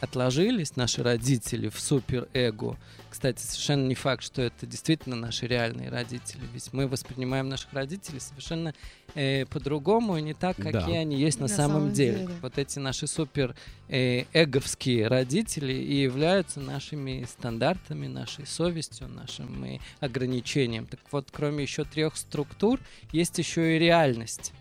Отложились, 0.05 0.75
наши 0.75 1.03
родители, 1.03 1.69
в 1.69 1.79
суперэго. 1.79 2.77
Кстати, 3.09 3.41
совершенно 3.41 3.87
не 3.87 3.95
факт, 3.95 4.23
что 4.23 4.41
это 4.41 4.65
действительно 4.65 5.15
наши 5.15 5.47
реальные 5.47 5.89
родители. 5.89 6.41
Ведь 6.53 6.71
мы 6.73 6.87
воспринимаем 6.87 7.49
наших 7.49 7.71
родителей 7.73 8.19
совершенно 8.19 8.73
э, 9.15 9.45
по-другому 9.45 10.17
и 10.17 10.21
не 10.21 10.33
так, 10.33 10.57
Да. 10.57 10.71
какие 10.71 10.97
они 10.97 11.17
есть 11.17 11.39
на, 11.39 11.47
На 11.47 11.53
самом, 11.53 11.77
самом 11.77 11.93
деле. 11.93 12.17
деле. 12.19 12.29
Вот 12.41 12.57
эти 12.57 12.79
наши 12.79 13.07
супер 13.07 13.55
э, 13.89 14.23
эговские 14.33 15.07
родители 15.07 15.73
и 15.73 16.01
являются 16.01 16.59
нашими 16.59 17.25
стандартами, 17.29 18.07
нашей 18.07 18.45
совестью, 18.45 19.07
нашим 19.07 19.63
э, 19.63 19.79
ограничением. 19.99 20.85
Так 20.85 20.99
вот, 21.11 21.27
кроме 21.31 21.63
еще 21.63 21.83
трех 21.83 22.17
структур, 22.17 22.79
есть 23.11 23.37
еще 23.37 23.75
и 23.75 23.79
реальность 23.79 24.53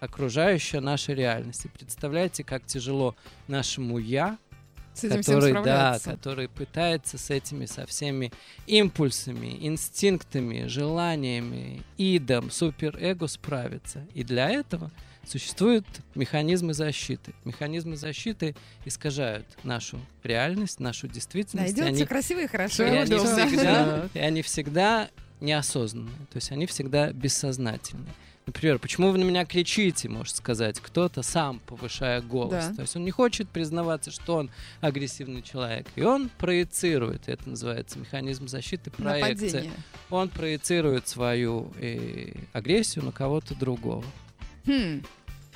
окружающая 0.00 0.80
наша 0.80 1.12
реальность. 1.14 1.64
И 1.64 1.68
представляете, 1.68 2.44
как 2.44 2.64
тяжело 2.66 3.16
нашему 3.48 3.98
я, 3.98 4.38
С 4.94 5.04
этим 5.04 5.16
который, 5.16 5.52
да, 5.64 5.98
который 6.02 6.48
пытается 6.48 7.18
с 7.18 7.30
этими, 7.30 7.66
со 7.66 7.86
всеми 7.86 8.32
импульсами, 8.66 9.66
инстинктами, 9.66 10.66
желаниями, 10.66 11.82
идом, 11.98 12.50
суперэго 12.50 13.26
справиться. 13.26 14.06
И 14.14 14.22
для 14.22 14.50
этого 14.50 14.90
Существуют 15.26 15.86
механизмы 16.14 16.74
защиты. 16.74 17.32
Механизмы 17.44 17.96
защиты 17.96 18.54
искажают 18.84 19.46
нашу 19.62 20.00
реальность, 20.22 20.80
нашу 20.80 21.06
Да, 21.06 21.14
действительность. 21.14 21.72
идет 21.72 21.86
они 21.86 22.04
красиво 22.04 22.40
и 22.40 22.46
хорошо. 22.46 22.84
и 22.84 22.88
и 22.88 22.90
они, 22.90 23.16
всегда, 23.16 24.08
и 24.14 24.18
они 24.18 24.42
всегда 24.42 25.10
неосознанные, 25.40 26.14
то 26.30 26.36
есть 26.36 26.52
они 26.52 26.66
всегда 26.66 27.12
бессознательные. 27.12 28.12
Например, 28.46 28.78
почему 28.78 29.10
вы 29.10 29.18
на 29.18 29.24
меня 29.24 29.46
кричите, 29.46 30.08
может 30.08 30.36
сказать 30.36 30.78
кто-то 30.78 31.22
сам, 31.22 31.60
повышая 31.60 32.20
голос. 32.20 32.66
Да. 32.66 32.74
То 32.74 32.82
есть 32.82 32.94
он 32.94 33.04
не 33.04 33.10
хочет 33.10 33.48
признаваться, 33.48 34.10
что 34.10 34.36
он 34.36 34.50
агрессивный 34.80 35.40
человек. 35.40 35.86
И 35.96 36.02
он 36.02 36.28
проецирует, 36.38 37.28
это 37.28 37.48
называется 37.48 37.98
механизм 37.98 38.46
защиты, 38.46 38.90
проекция. 38.90 39.46
Нападение. 39.46 39.72
Он 40.10 40.28
проецирует 40.28 41.08
свою 41.08 41.72
э, 41.80 42.32
агрессию 42.52 43.04
на 43.04 43.12
кого-то 43.12 43.54
другого. 43.54 44.04
Хм, 44.66 45.02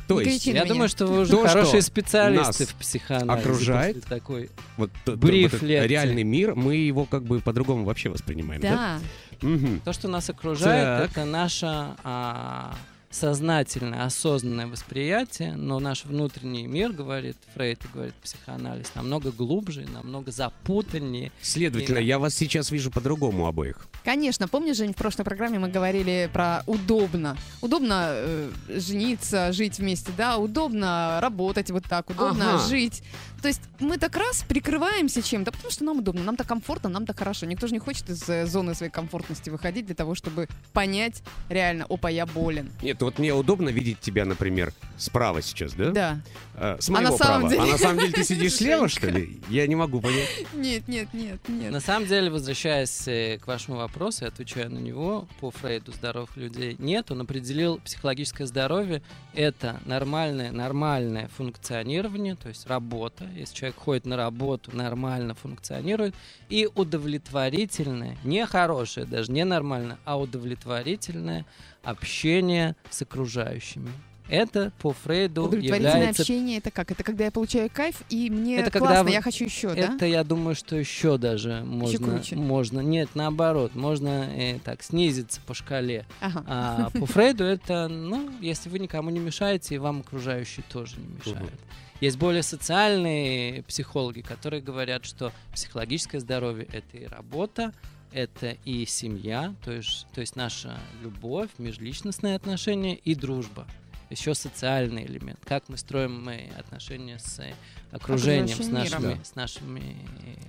То 0.09 0.21
есть, 0.21 0.43
кричи. 0.43 0.57
Я 0.57 0.63
меня. 0.65 0.73
думаю, 0.73 0.89
что 0.89 1.07
вы 1.07 1.21
уже 1.21 1.31
То, 1.33 1.47
хорошие 1.47 1.83
специалисты 1.83 2.67
в 2.67 2.75
психоанализе. 2.75 3.49
окружает, 3.49 4.05
такой 4.05 4.51
вот, 4.77 4.91
Бриф 5.07 5.53
вот 5.53 5.63
реальный 5.63 6.25
мир, 6.25 6.55
мы 6.55 6.77
его 6.77 7.05
как 7.05 7.25
бы 7.25 7.41
по-другому 7.41 7.85
вообще 7.85 8.09
воспринимаем, 8.09 8.61
да? 8.61 9.01
да. 9.41 9.47
Мгм. 9.47 9.81
То, 9.85 9.93
что 9.93 10.09
нас 10.09 10.29
окружает, 10.31 11.03
Так. 11.03 11.11
это 11.11 11.25
наше 11.27 11.67
а, 12.03 12.75
сознательное, 13.11 14.05
осознанное 14.05 14.67
восприятие, 14.67 15.57
но 15.57 15.79
наш 15.81 16.05
внутренний 16.05 16.67
мир, 16.67 16.93
говорит 16.93 17.37
Фрейд 17.55 17.85
и 17.85 17.89
говорит 17.93 18.15
психоанализ, 18.17 18.95
намного 18.95 19.31
глубже, 19.33 19.87
намного 19.93 20.31
запутаннее. 20.31 21.33
Следовательно, 21.41 21.99
Именно. 21.99 22.09
я 22.09 22.19
вас 22.19 22.35
сейчас 22.35 22.71
вижу 22.71 22.91
по-другому 22.91 23.47
обоих. 23.47 23.89
Конечно, 24.05 24.49
помнишь, 24.49 24.77
Жень, 24.77 24.93
в 24.93 24.97
прошлой 24.97 25.25
программе 25.25 25.59
мы 25.59 25.69
говорили 25.69 26.31
про 26.33 26.63
удобно. 26.67 27.37
Удобно 27.61 28.09
э, 28.11 28.51
жениться, 28.69 29.53
жить 29.53 29.79
вместе, 29.79 30.13
да, 30.17 30.37
удобно 30.39 31.19
работать 31.21 31.71
вот 31.71 31.85
так, 31.85 32.11
удобно 32.11 32.55
Ага. 32.55 32.69
жить. 32.69 33.03
То 33.43 33.49
есть 33.49 33.61
мы 33.79 33.99
так 33.99 34.17
раз 34.17 34.45
прикрываемся 34.49 35.23
чем-то, 35.23 35.53
потому 35.53 35.71
что 35.71 35.85
нам 35.85 35.99
удобно, 35.99 36.25
нам 36.25 36.37
так 36.37 36.47
комфортно, 36.49 36.89
нам 36.89 37.07
так 37.07 37.19
хорошо. 37.19 37.47
Никто 37.47 37.67
же 37.69 37.73
не 37.73 37.79
хочет 37.79 38.09
из 38.11 38.29
э, 38.29 38.47
зоны 38.47 38.75
своей 38.75 38.91
комфортности 38.91 39.49
выходить 39.51 39.87
для 39.87 39.95
того, 39.95 40.15
чтобы 40.15 40.49
понять 40.73 41.23
реально, 41.49 41.87
опа, 41.89 42.11
я 42.11 42.27
болен. 42.27 42.71
Нет, 42.83 43.01
вот 43.01 43.19
мне 43.19 43.33
удобно 43.33 43.69
видеть 43.69 44.01
тебя, 44.01 44.25
например, 44.25 44.73
справа 44.97 45.41
сейчас, 45.43 45.75
да? 45.75 45.91
Да. 45.91 46.21
Э, 46.55 46.77
С 46.81 46.89
А 46.89 46.93
моего 46.93 47.11
на 47.13 47.17
самом 47.17 47.41
права. 47.43 47.51
деле- 47.51 47.63
А 47.63 47.67
на 47.73 47.79
самом 47.79 47.99
деле 48.01 48.13
ты 48.13 48.25
сидишь 48.25 48.55
слева, 48.57 48.89
что 48.89 49.09
ли? 49.09 49.41
Я 49.49 49.67
не 49.69 49.77
могу 49.77 50.01
понять. 50.01 50.29
Нет, 50.55 50.89
нет, 50.89 51.09
нет, 51.15 51.39
нет. 51.49 51.71
На 51.71 51.81
самом 51.81 52.09
деле, 52.09 52.31
возвращаясь 52.31 53.07
э, 53.07 53.39
к 53.39 53.47
вашему 53.47 53.77
вопросу 53.79 54.25
и 54.25 54.29
отвечая 54.29 54.69
на 54.69 54.79
него 54.79 55.29
по 55.41 55.51
Фрейду 55.53 55.93
здоровых 55.93 56.37
людей, 56.37 56.75
нет, 56.81 57.11
он 57.13 57.21
определил 57.21 57.79
психологическое 57.85 58.47
здоровье 58.47 59.03
это 59.35 59.81
нормальное, 59.87 60.51
нормальное 60.51 61.29
функционирование, 61.37 62.35
то 62.35 62.49
есть 62.49 62.67
работа. 62.67 63.28
Если 63.35 63.55
человек 63.55 63.77
ходит 63.77 64.07
на 64.07 64.17
работу, 64.17 64.75
нормально 64.77 65.35
функционирует, 65.35 66.15
и 66.49 66.69
удовлетворительное, 66.75 68.17
не 68.25 68.47
хорошее, 68.47 69.07
даже 69.07 69.33
не 69.33 69.45
нормальное, 69.45 69.99
а 70.05 70.19
удовлетворительное 70.19 71.45
общение 71.83 72.77
с 72.91 73.03
окружающими. 73.03 73.91
Это 74.29 74.73
по 74.81 74.93
Фрейду 74.93 75.45
Удовлетворительное 75.45 75.95
является 75.95 76.23
общение 76.23 76.59
это 76.59 76.71
как? 76.71 76.91
Это 76.91 77.03
когда 77.03 77.25
я 77.25 77.31
получаю 77.31 77.71
кайф 77.73 78.03
и 78.11 78.29
мне 78.29 78.59
Это 78.59 78.71
когда 78.71 78.89
классно, 78.89 79.05
вы- 79.05 79.11
я 79.13 79.23
хочу 79.23 79.45
еще, 79.47 79.69
да? 79.75 79.95
Это, 79.95 80.05
я 80.05 80.23
думаю, 80.23 80.55
что 80.55 80.77
еще 80.77 81.17
даже 81.17 81.63
можно, 81.65 82.07
круче. 82.11 82.37
можно, 82.37 82.81
нет, 82.81 83.09
наоборот, 83.15 83.75
можно 83.75 84.29
э, 84.31 84.59
так 84.63 84.83
снизиться 84.83 85.41
по 85.47 85.55
шкале. 85.55 86.05
Ага. 86.21 86.45
А 86.47 86.91
по 86.91 87.07
Фрейду 87.07 87.45
это, 87.45 87.89
ну, 87.89 88.29
если 88.41 88.69
вы 88.69 88.79
никому 88.81 89.09
не 89.11 89.19
мешаете, 89.19 89.77
и 89.77 89.79
вам 89.79 90.01
окружающие 90.01 90.65
тоже 90.69 90.97
не 90.99 91.07
мешают. 91.07 91.59
Есть 92.01 92.17
более 92.17 92.43
социальные 92.43 93.65
психологи, 93.65 94.21
которые 94.21 94.63
говорят, 94.63 95.05
что 95.05 95.33
психологическое 95.53 96.21
здоровье 96.21 96.69
это 96.73 96.97
и 96.97 97.07
работа, 97.07 97.73
это 98.13 98.57
и 98.65 98.87
семья, 98.87 99.55
то 99.65 99.73
есть, 99.73 100.07
то 100.15 100.21
есть 100.21 100.37
наша 100.37 100.79
любовь, 101.03 101.51
межличностные 101.59 102.37
отношения 102.37 102.95
и 102.95 103.15
дружба. 103.15 103.67
Еще 104.11 104.35
социальный 104.35 105.05
элемент. 105.05 105.39
Как 105.45 105.69
мы 105.69 105.77
строим 105.77 106.25
мы 106.25 106.51
отношения 106.59 107.19
с 107.19 107.43
окружением, 107.91 108.57
с 108.57 108.69
нашими, 108.69 109.07
миром. 109.07 109.25
с 109.25 109.35
нашими 109.35 109.97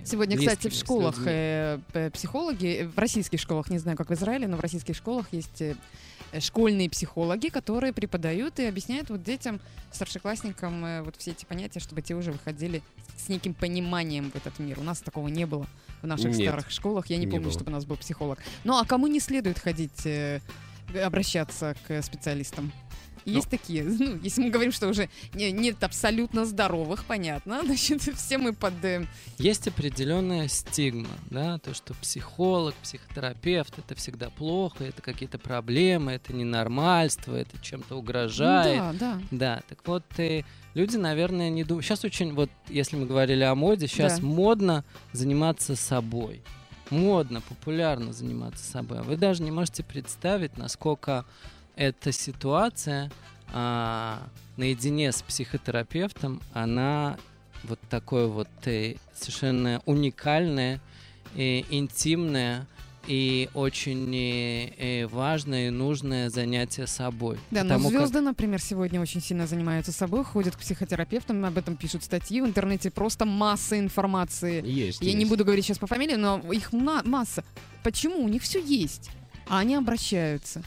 Сегодня, 0.04 0.38
кстати, 0.38 0.68
в 0.68 0.74
школах 0.74 1.16
э, 1.26 1.78
психологи, 2.14 2.66
э, 2.68 2.86
в 2.86 2.96
российских 2.96 3.38
школах, 3.38 3.68
не 3.68 3.78
знаю, 3.78 3.98
как 3.98 4.08
в 4.08 4.14
Израиле, 4.14 4.46
но 4.46 4.56
в 4.56 4.60
российских 4.60 4.96
школах 4.96 5.26
есть 5.32 5.60
э, 5.60 5.76
школьные 6.38 6.88
психологи, 6.88 7.48
которые 7.48 7.92
преподают 7.92 8.58
и 8.58 8.64
объясняют 8.64 9.10
вот 9.10 9.22
детям, 9.22 9.60
старшеклассникам 9.92 10.84
э, 10.84 11.02
вот 11.02 11.16
все 11.16 11.32
эти 11.32 11.44
понятия, 11.44 11.80
чтобы 11.80 12.02
те 12.02 12.14
уже 12.14 12.32
выходили 12.32 12.82
с 13.16 13.28
неким 13.28 13.54
пониманием 13.54 14.30
в 14.30 14.36
этот 14.36 14.58
мир. 14.58 14.78
У 14.78 14.82
нас 14.82 15.00
такого 15.00 15.28
не 15.28 15.46
было 15.46 15.66
в 16.02 16.06
наших 16.06 16.36
Нет, 16.36 16.48
старых 16.48 16.70
школах. 16.70 17.06
Я 17.06 17.16
не, 17.16 17.24
не 17.24 17.30
помню, 17.30 17.46
было. 17.46 17.52
чтобы 17.52 17.70
у 17.70 17.74
нас 17.74 17.84
был 17.84 17.96
психолог. 17.96 18.38
Ну 18.64 18.78
а 18.78 18.84
кому 18.84 19.06
не 19.08 19.20
следует 19.20 19.58
ходить, 19.58 20.06
э, 20.06 20.40
обращаться 21.02 21.76
к 21.86 22.02
специалистам? 22.02 22.72
Есть 23.24 23.48
такие. 23.50 23.84
Ну, 24.00 24.18
если 24.22 24.42
мы 24.42 24.50
говорим, 24.50 24.72
что 24.72 24.88
уже 24.88 25.08
не- 25.34 25.52
нет 25.52 25.82
абсолютно 25.84 26.44
здоровых, 26.46 27.04
понятно. 27.04 27.60
Значит, 27.64 28.02
все 28.16 28.38
мы 28.38 28.52
под 28.52 28.74
Есть 29.38 29.68
определенная 29.68 30.48
стигма, 30.48 31.08
да, 31.30 31.58
то, 31.58 31.74
что 31.74 31.94
психолог, 31.94 32.74
психотерапевт 32.76 33.78
это 33.78 33.94
всегда 33.94 34.30
плохо, 34.30 34.84
это 34.84 35.02
какие-то 35.02 35.38
проблемы, 35.38 36.12
это 36.12 36.32
ненормальство, 36.32 37.34
это 37.34 37.58
чем-то 37.60 37.96
угрожает. 37.96 38.82
Ну, 38.82 38.92
да, 38.98 39.14
да. 39.14 39.20
Да, 39.30 39.60
так 39.68 39.78
вот, 39.86 40.04
э, 40.18 40.42
люди, 40.74 40.96
наверное, 40.96 41.50
не 41.50 41.64
думают. 41.64 41.84
Сейчас 41.86 42.04
очень, 42.04 42.32
вот, 42.32 42.50
если 42.68 42.96
мы 42.96 43.06
говорили 43.06 43.42
о 43.44 43.54
моде, 43.54 43.86
сейчас 43.86 44.18
Да. 44.20 44.26
модно 44.26 44.84
заниматься 45.12 45.76
собой. 45.76 46.42
Модно, 46.90 47.40
популярно 47.40 48.12
заниматься 48.12 48.64
собой. 48.64 49.02
Вы 49.02 49.16
даже 49.16 49.42
не 49.42 49.50
можете 49.52 49.84
представить, 49.84 50.56
насколько 50.58 51.24
эта 51.76 52.12
ситуация 52.12 53.10
а, 53.52 54.22
наедине 54.56 55.12
с 55.12 55.22
психотерапевтом, 55.22 56.40
она 56.52 57.16
вот 57.64 57.78
такое 57.90 58.26
вот 58.26 58.48
э, 58.64 58.94
совершенно 59.14 59.82
уникальное, 59.86 60.80
э, 61.36 61.60
интимное 61.70 62.66
и 63.06 63.48
очень 63.54 64.14
э, 64.14 64.72
э, 65.02 65.06
важное 65.06 65.68
и 65.68 65.70
нужное 65.70 66.30
занятие 66.30 66.86
собой. 66.86 67.38
Да, 67.50 67.64
но 67.64 67.74
Потому 67.74 67.90
как- 67.90 67.98
звезды, 68.00 68.20
например, 68.20 68.60
сегодня 68.60 69.00
очень 69.00 69.20
сильно 69.20 69.46
занимаются 69.46 69.92
собой, 69.92 70.24
ходят 70.24 70.54
к 70.56 70.58
психотерапевтам, 70.58 71.44
об 71.44 71.56
этом 71.58 71.76
пишут 71.76 72.04
статьи 72.04 72.40
в 72.40 72.46
интернете, 72.46 72.90
просто 72.90 73.24
масса 73.24 73.78
информации. 73.78 74.64
Есть. 74.66 75.00
Я 75.02 75.12
не 75.12 75.20
есть. 75.20 75.30
буду 75.30 75.44
говорить 75.44 75.64
сейчас 75.64 75.78
по 75.78 75.86
фамилии, 75.86 76.16
но 76.16 76.38
их 76.52 76.72
ма- 76.72 77.02
масса. 77.04 77.44
Почему? 77.82 78.22
У 78.22 78.28
них 78.28 78.42
все 78.42 78.60
есть, 78.62 79.10
а 79.48 79.58
они 79.58 79.74
обращаются. 79.74 80.62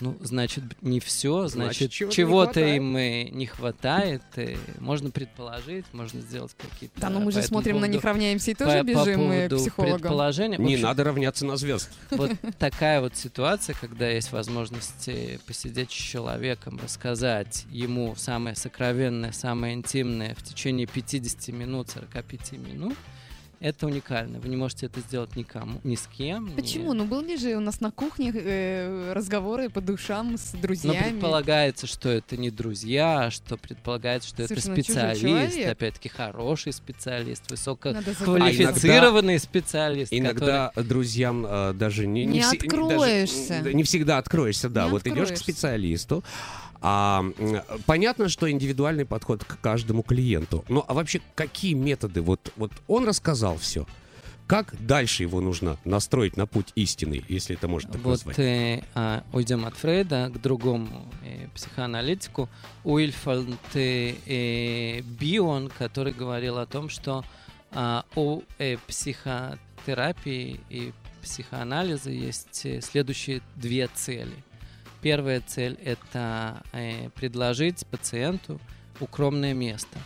Ну, 0.00 0.16
значит, 0.20 0.64
не 0.82 0.98
все, 0.98 1.46
Значит, 1.46 1.92
значит, 1.92 2.12
чего-то 2.12 2.54
хватает. 2.54 2.76
им 2.76 2.96
э, 2.96 3.22
не 3.30 3.46
хватает. 3.46 4.22
э, 4.36 4.56
можно 4.80 5.10
предположить, 5.10 5.84
можно 5.92 6.20
сделать 6.20 6.50
какие-то. 6.58 7.00
Да, 7.00 7.10
но 7.10 7.20
мы 7.20 7.26
по 7.26 7.30
же 7.32 7.42
смотрим 7.44 7.76
на 7.76 7.82
поводу- 7.82 7.92
них, 7.94 8.04
равняемся 8.04 8.50
и 8.50 8.54
по- 8.54 8.64
тоже 8.64 8.78
по 8.80 8.82
бежим 8.84 9.30
э, 9.30 9.46
к 9.46 9.48
поводу 9.50 9.56
психологам. 9.58 9.98
предположения. 10.00 10.58
Не 10.58 10.74
общем, 10.74 10.82
надо 10.86 11.04
равняться 11.04 11.46
на 11.46 11.56
звезд. 11.56 11.90
Вот 12.10 12.32
такая 12.58 13.00
вот 13.00 13.16
ситуация, 13.16 13.76
когда 13.80 14.08
есть 14.10 14.32
возможность 14.32 15.08
посидеть 15.46 15.90
с 15.90 15.94
человеком, 15.94 16.80
рассказать 16.82 17.64
ему 17.70 18.14
самое 18.16 18.56
сокровенное, 18.56 19.30
самое 19.30 19.74
интимное 19.74 20.34
в 20.34 20.42
течение 20.42 20.88
50 20.88 21.48
минут, 21.54 21.90
45 21.90 22.52
минут, 22.58 22.94
это 23.64 23.86
уникально. 23.86 24.38
Вы 24.40 24.48
не 24.50 24.56
можете 24.56 24.86
это 24.86 25.00
сделать 25.00 25.36
никому, 25.36 25.80
ни 25.84 25.94
с 25.96 26.06
кем. 26.06 26.48
ни- 26.50 26.54
Почему? 26.54 26.92
Ну, 26.92 27.06
были 27.06 27.36
же 27.36 27.56
у 27.56 27.60
нас 27.60 27.80
на 27.80 27.90
кухне 27.90 28.30
э, 28.34 29.12
разговоры 29.14 29.70
по 29.70 29.80
душам 29.80 30.36
с 30.36 30.52
Но 30.52 30.60
друзьями. 30.60 31.10
предполагается, 31.12 31.86
что 31.86 32.10
это 32.10 32.36
не 32.36 32.50
друзья, 32.50 33.30
что 33.30 33.56
предполагается, 33.56 34.28
что 34.28 34.42
это 34.42 34.48
Совершенно 34.60 34.82
чужой 34.82 35.14
специалист, 35.48 35.68
опять-таки 35.70 36.08
хороший 36.10 36.72
специалист, 36.74 37.42
Надо 37.50 37.56
забыть. 37.56 38.04
высококвалифицированный 38.18 39.38
специалист. 39.38 40.10
который- 40.10 40.20
Иногда 40.24 40.72
друзьям 40.76 41.46
э, 41.48 41.72
даже 41.72 42.06
не, 42.06 42.26
Не 42.26 42.40
все- 42.40 42.56
откроешься. 42.58 43.60
даже, 43.62 43.74
не 43.74 43.82
всегда 43.82 44.18
откроешься, 44.18 44.68
да. 44.68 44.84
Не 44.84 44.90
вот 44.90 45.02
идешь 45.06 45.14
к 45.14 45.20
откроешься. 45.22 45.42
специалисту. 45.42 46.22
А, 46.86 47.24
понятно, 47.86 48.28
что 48.28 48.50
индивидуальный 48.50 49.06
подход 49.06 49.42
к 49.42 49.58
каждому 49.62 50.02
клиенту. 50.02 50.66
Ну, 50.68 50.84
а 50.86 50.92
вообще, 50.92 51.22
какие 51.34 51.72
методы? 51.72 52.20
Вот, 52.20 52.52
вот 52.56 52.72
он 52.88 53.06
рассказал 53.08 53.56
все. 53.56 53.86
Как 54.46 54.74
дальше 54.78 55.22
его 55.22 55.40
нужно 55.40 55.78
настроить 55.86 56.36
на 56.36 56.46
путь 56.46 56.72
истины, 56.74 57.24
если 57.26 57.56
это 57.56 57.68
можно 57.68 57.92
так 57.92 58.02
Вот 58.02 58.10
назвать? 58.10 58.38
э, 58.38 58.82
а, 58.94 59.24
уйдем 59.32 59.64
от 59.64 59.74
Фрейда 59.76 60.30
к 60.34 60.42
другому 60.42 61.10
э, 61.24 61.48
психоаналитику, 61.54 62.50
Уильфальд 62.84 63.48
э, 63.72 64.14
э, 64.26 65.00
Бион, 65.00 65.70
который 65.78 66.12
говорил 66.12 66.58
о 66.58 66.66
том, 66.66 66.90
что 66.90 67.24
а, 67.72 68.04
у 68.14 68.42
э, 68.58 68.76
психотерапии 68.86 70.60
и 70.68 70.92
психоанализа 71.22 72.10
есть 72.10 72.66
э, 72.66 72.82
следующие 72.82 73.40
две 73.56 73.88
цели. 73.94 74.34
Первая 75.04 75.42
цель— 75.46 75.78
это 75.84 76.62
э, 76.72 77.10
предложить 77.10 77.86
пациенту 77.88 78.58
укромное 79.00 79.52
место. 79.52 79.98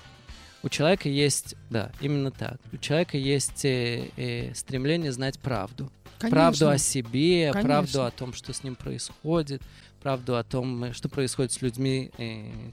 У 0.64 0.68
человека 0.68 1.08
есть, 1.08 1.54
да, 1.70 1.92
именно 2.00 2.32
так. 2.32 2.56
У 2.72 2.78
человека 2.78 3.16
есть 3.16 3.64
э, 3.64 4.10
э, 4.16 4.52
стремление 4.54 5.12
знать 5.12 5.38
правду. 5.38 5.92
Правду 6.18 6.68
о 6.68 6.78
себе, 6.78 7.52
Конечно. 7.52 7.62
правду 7.62 8.02
о 8.06 8.10
том, 8.10 8.32
что 8.32 8.52
с 8.52 8.64
ним 8.64 8.74
происходит, 8.74 9.62
правду 10.02 10.36
о 10.36 10.42
том, 10.42 10.92
что 10.92 11.08
происходит 11.08 11.52
с 11.52 11.62
людьми, 11.62 12.10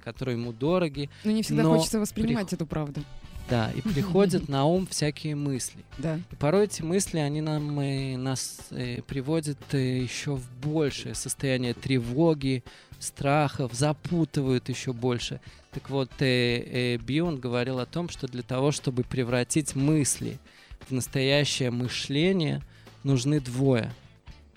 которые 0.03 0.35
ему 0.35 0.51
дороги. 0.51 1.11
Но 1.25 1.29
не 1.29 1.43
всегда 1.43 1.61
но 1.61 1.75
хочется 1.75 1.99
воспринимать 1.99 2.51
эту 2.51 2.65
правду. 2.65 3.03
Да, 3.49 3.71
и 3.75 3.81
приходят 3.81 4.49
на 4.49 4.65
ум 4.65 4.88
всякие 4.88 5.36
мысли. 5.36 5.79
Да. 5.97 6.19
И 6.31 6.36
порой 6.36 6.65
эти 6.65 6.81
мысли, 6.81 7.19
они 7.19 7.41
нам, 7.41 7.79
э, 7.79 8.17
нас 8.17 8.60
э, 8.71 9.01
приводят 9.03 9.60
э, 9.73 9.99
еще 9.99 10.36
в 10.36 10.49
большее 10.62 11.13
состояние 11.15 11.73
тревоги, 11.73 12.63
страхов, 12.99 13.73
запутывают 13.73 14.69
еще 14.69 14.93
больше. 14.93 15.39
Так 15.71 15.89
вот, 15.89 16.10
э, 16.19 16.95
э, 16.95 16.97
Бион 16.97 17.39
говорил 17.39 17.79
о 17.79 17.86
том, 17.86 18.10
что 18.10 18.27
для 18.27 18.41
того, 18.41 18.71
чтобы 18.71 19.03
превратить 19.03 19.75
мысли 19.75 20.39
в 20.88 20.91
настоящее 20.91 21.69
мышление, 21.71 22.62
нужны 23.03 23.39
двое. 23.39 23.91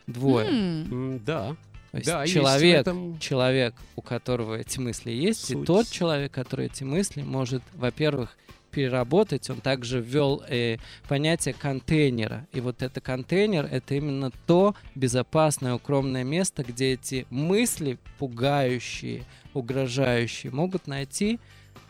Двое. 0.07 0.49
М, 0.49 1.21
Да. 1.25 1.57
То 1.91 1.97
есть 1.99 2.07
Да, 2.07 2.27
человек, 2.27 2.81
этом 2.81 3.19
человек, 3.19 3.75
у 3.97 4.03
которого 4.03 4.57
эти 4.57 4.79
мысли 4.79 5.11
есть, 5.11 5.51
и 5.51 5.55
суть. 5.55 5.67
тот 5.67 5.89
человек, 5.91 6.33
который 6.33 6.67
эти 6.67 6.85
мысли 6.85 7.23
может, 7.23 7.63
во-первых, 7.75 8.37
переработать, 8.79 9.51
он 9.51 9.61
также 9.61 10.01
ввел 10.01 10.45
э, 10.49 10.77
понятие 11.09 11.53
контейнера. 11.53 12.47
И 12.53 12.61
вот 12.61 12.81
это 12.81 13.01
контейнер— 13.01 13.65
это 13.73 13.97
именно 13.97 14.31
то 14.47 14.77
безопасное, 14.95 15.75
укромное 15.75 16.23
место, 16.23 16.63
где 16.63 16.93
эти 16.93 17.27
мысли, 17.29 17.99
пугающие, 18.21 19.25
угрожающие, 19.53 20.53
могут 20.53 20.87
найти 20.87 21.41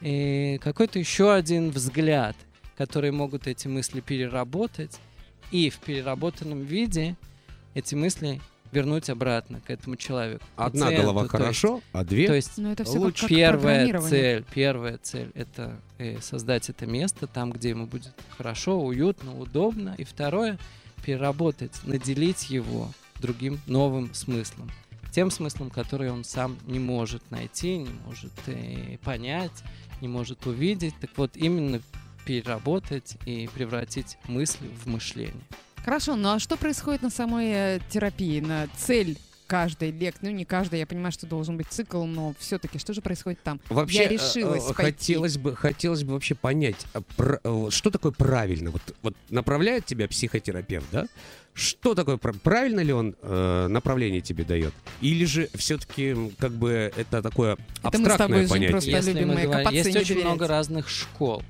э, 0.01 0.57
какой-то 0.61 0.98
еще 0.98 1.31
один 1.35 1.68
взгляд, 1.68 2.37
которые 2.74 3.12
могут 3.12 3.46
эти 3.46 3.68
мысли 3.68 4.01
переработать, 4.01 4.98
и 5.51 5.68
в 5.68 5.81
переработанном 5.81 6.62
виде 6.62 7.16
эти 7.74 7.94
мысли 7.94 8.40
вернуть 8.72 9.09
обратно 9.11 9.61
к 9.61 9.70
этому 9.70 9.96
человеку. 9.96 10.44
Одна 10.57 10.87
пациенту. 10.87 11.02
голова 11.02 11.22
То 11.22 11.28
хорошо, 11.28 11.81
а 11.92 12.04
две... 12.04 12.22
есть- 12.22 12.28
То 12.28 12.35
есть 12.35 12.59
Но 12.59 12.72
это 12.72 12.85
все 12.85 12.98
Лучше 12.98 13.20
как, 13.22 13.28
как 13.28 13.37
первая 13.37 14.00
цель, 14.00 14.44
первая 14.54 14.98
цель 14.98 15.31
это 15.35 15.81
э, 15.98 16.20
создать 16.20 16.68
это 16.70 16.87
место 16.87 17.26
там, 17.26 17.50
где 17.52 17.70
ему 17.70 17.87
будет 17.87 18.12
хорошо, 18.37 18.81
уютно, 18.81 19.38
удобно. 19.38 19.94
И 19.98 20.04
второе 20.04 20.59
переработать, 21.04 21.72
наделить 21.85 22.50
его 22.50 22.90
другим 23.20 23.61
новым 23.66 24.12
смыслом. 24.14 24.70
Тем 25.12 25.31
смыслом, 25.31 25.70
который 25.70 26.11
он 26.11 26.22
сам 26.22 26.59
не 26.66 26.78
может 26.78 27.31
найти, 27.31 27.78
не 27.78 27.90
может 28.07 28.33
э, 28.46 28.98
понять, 29.02 29.64
не 30.00 30.09
может 30.09 30.46
увидеть. 30.46 30.94
Так 31.00 31.11
вот, 31.16 31.37
именно 31.37 31.81
переработать 32.26 33.16
и 33.24 33.48
превратить 33.54 34.18
мысли 34.26 34.68
в 34.85 34.87
мышление. 34.87 35.35
Хорошо, 35.88 36.16
ну 36.16 36.29
а 36.35 36.38
что 36.38 36.59
происходит 36.59 37.01
на 37.01 37.09
самой 37.09 37.46
э, 37.51 37.81
терапии, 37.88 38.40
на 38.40 38.68
цель 38.77 39.16
каждой 39.46 39.90
лекции? 39.90 40.27
Ну, 40.27 40.31
не 40.33 40.44
каждой, 40.44 40.81
я 40.81 40.87
понимаю, 40.87 41.12
что 41.12 41.27
должен 41.27 41.57
быть 41.57 41.68
цикл, 41.68 42.05
но 42.05 42.35
все-таки 42.38 42.79
что 42.79 42.92
же 42.92 43.01
происходит 43.01 43.42
там? 43.42 43.59
Вообще, 43.70 44.03
Я 44.03 44.09
решилась 44.09 44.64
э, 44.68 44.70
э, 44.72 44.74
пойти. 44.74 44.92
хотелось 44.92 45.38
бы, 45.38 45.57
хотелось 45.57 46.03
бы 46.05 46.12
вообще 46.12 46.35
понять, 46.35 46.77
а 46.92 47.01
э, 47.42 47.68
что 47.70 47.88
такое 47.90 48.12
правильно. 48.12 48.70
Вот, 48.70 48.83
вот 49.01 49.14
направляет 49.31 49.87
тебя 49.87 50.09
психотерапевт, 50.09 50.85
да? 50.92 51.07
Что 51.55 51.94
такое 51.94 52.18
пр- 52.18 52.35
правильно 52.35 52.81
ли 52.81 52.92
он 52.92 53.16
э, 53.22 53.66
направление 53.68 54.20
тебе 54.20 54.44
дает? 54.44 54.74
Или 55.01 55.24
же 55.24 55.48
все-таки 55.55 56.14
как 56.38 56.53
бы 56.53 56.92
это 56.94 57.22
такое 57.22 57.57
Это 57.83 57.98
мы 57.98 58.11
с 58.11 58.14
тобой, 58.14 58.42
абстрактное 58.42 58.48
понятие? 58.48 58.70
просто 58.72 58.90
Если 58.90 59.12
любим 59.14 59.29
мы 59.29 59.42
говорим- 59.44 59.70
есть 59.72 59.88
очень 59.88 60.03
доверять. 60.16 60.24
много 60.27 60.48
разных 60.48 60.90
школ. 60.90 61.42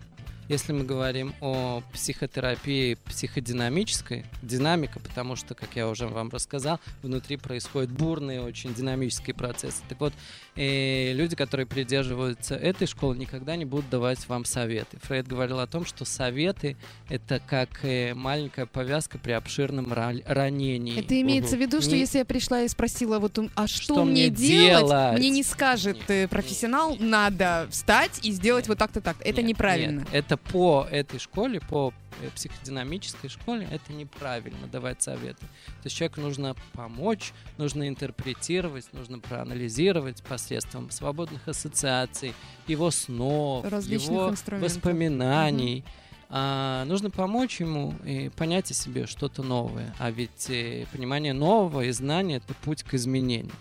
Если 0.49 0.73
мы 0.73 0.85
говорим 0.85 1.35
о 1.43 1.83
психотерапии 1.93 2.95
психодинамической, 3.05 4.25
динамика, 4.43 4.99
потому 4.99 5.37
что, 5.37 5.55
как 5.55 5.77
я 5.77 5.87
уже 5.89 6.07
вам 6.07 6.31
рассказал, 6.31 6.81
внутри 7.03 7.37
происходят 7.37 7.91
бурные, 7.91 8.41
очень 8.41 8.73
динамические 8.73 9.35
процессы. 9.35 9.83
Так 9.91 10.01
вот, 10.01 10.15
э, 10.57 11.13
люди, 11.13 11.37
которые 11.37 11.67
придерживаются 11.67 12.55
этой 12.55 12.87
школы, 12.87 13.19
никогда 13.19 13.57
не 13.57 13.67
будут 13.67 13.91
давать 13.91 14.27
вам 14.27 14.47
советы. 14.47 14.97
Фрейд 15.03 15.29
говорил 15.29 15.61
о 15.61 15.67
том, 15.67 15.85
что 15.85 16.07
советы— 16.07 16.77
это 17.11 17.43
как 17.47 17.85
э, 17.85 18.15
маленькая 18.15 18.65
повязка 18.65 19.19
при 19.19 19.33
обширном 19.33 19.93
ра- 19.93 20.23
ранении. 20.27 20.99
Это 20.99 21.21
имеется 21.21 21.57
в 21.57 21.61
виду, 21.61 21.83
что 21.83 21.91
Не- 21.91 22.01
если 22.01 22.19
я 22.19 22.25
пришла 22.25 22.63
и 22.63 22.69
спросила, 22.69 23.19
вот, 23.19 23.39
а 23.55 23.67
что, 23.67 23.83
Что 23.95 24.05
мне 24.07 24.31
делать, 24.31 24.87
делать? 24.87 25.19
мне 25.19 25.29
не 25.29 25.43
скажет 25.43 25.97
Нет, 25.97 26.05
э, 26.11 26.21
нет, 26.23 26.31
профессионал, 26.31 26.93
нет. 26.93 27.01
надо 27.03 27.69
встать 27.71 28.25
и 28.25 28.33
сделать 28.33 28.65
Нет. 28.65 28.69
вот 28.69 28.79
так-то 28.79 29.03
так. 29.03 29.17
Это 29.21 29.43
Нет, 29.43 29.51
неправильно. 29.51 29.99
нет, 30.01 30.09
это 30.13 30.38
по 30.39 30.87
этой 30.91 31.19
школе, 31.19 31.61
по 31.61 31.93
э, 32.23 32.29
психодинамической 32.35 33.31
школе, 33.31 33.69
это 33.71 33.93
неправильно 33.93 34.67
давать 34.67 35.03
советы. 35.03 35.41
То 35.67 35.85
есть 35.85 35.97
человеку 35.97 36.21
нужно 36.21 36.55
помочь, 36.73 37.33
нужно 37.57 37.89
интерпретировать, 37.89 38.93
нужно 38.93 39.19
проанализировать 39.19 40.23
посредством 40.23 40.91
свободных 40.91 41.47
ассоциаций, 41.49 42.35
его 42.67 42.91
снов, 42.91 43.65
Различных 43.65 44.11
его 44.11 44.35
воспоминаний. 44.59 45.85
А, 46.31 46.85
нужно 46.85 47.11
помочь 47.11 47.61
ему 47.61 47.95
и 48.05 48.29
понять 48.29 48.71
о 48.71 48.75
себе 48.75 49.07
что-то 49.07 49.43
новое. 49.43 49.95
А 49.99 50.11
ведь 50.11 50.51
э, 50.51 50.87
понимание 50.93 51.33
нового 51.33 51.83
и 51.85 51.91
знание— 51.91 52.37
это 52.39 52.55
путь 52.55 52.83
к 52.83 52.95
изменению. 52.95 53.53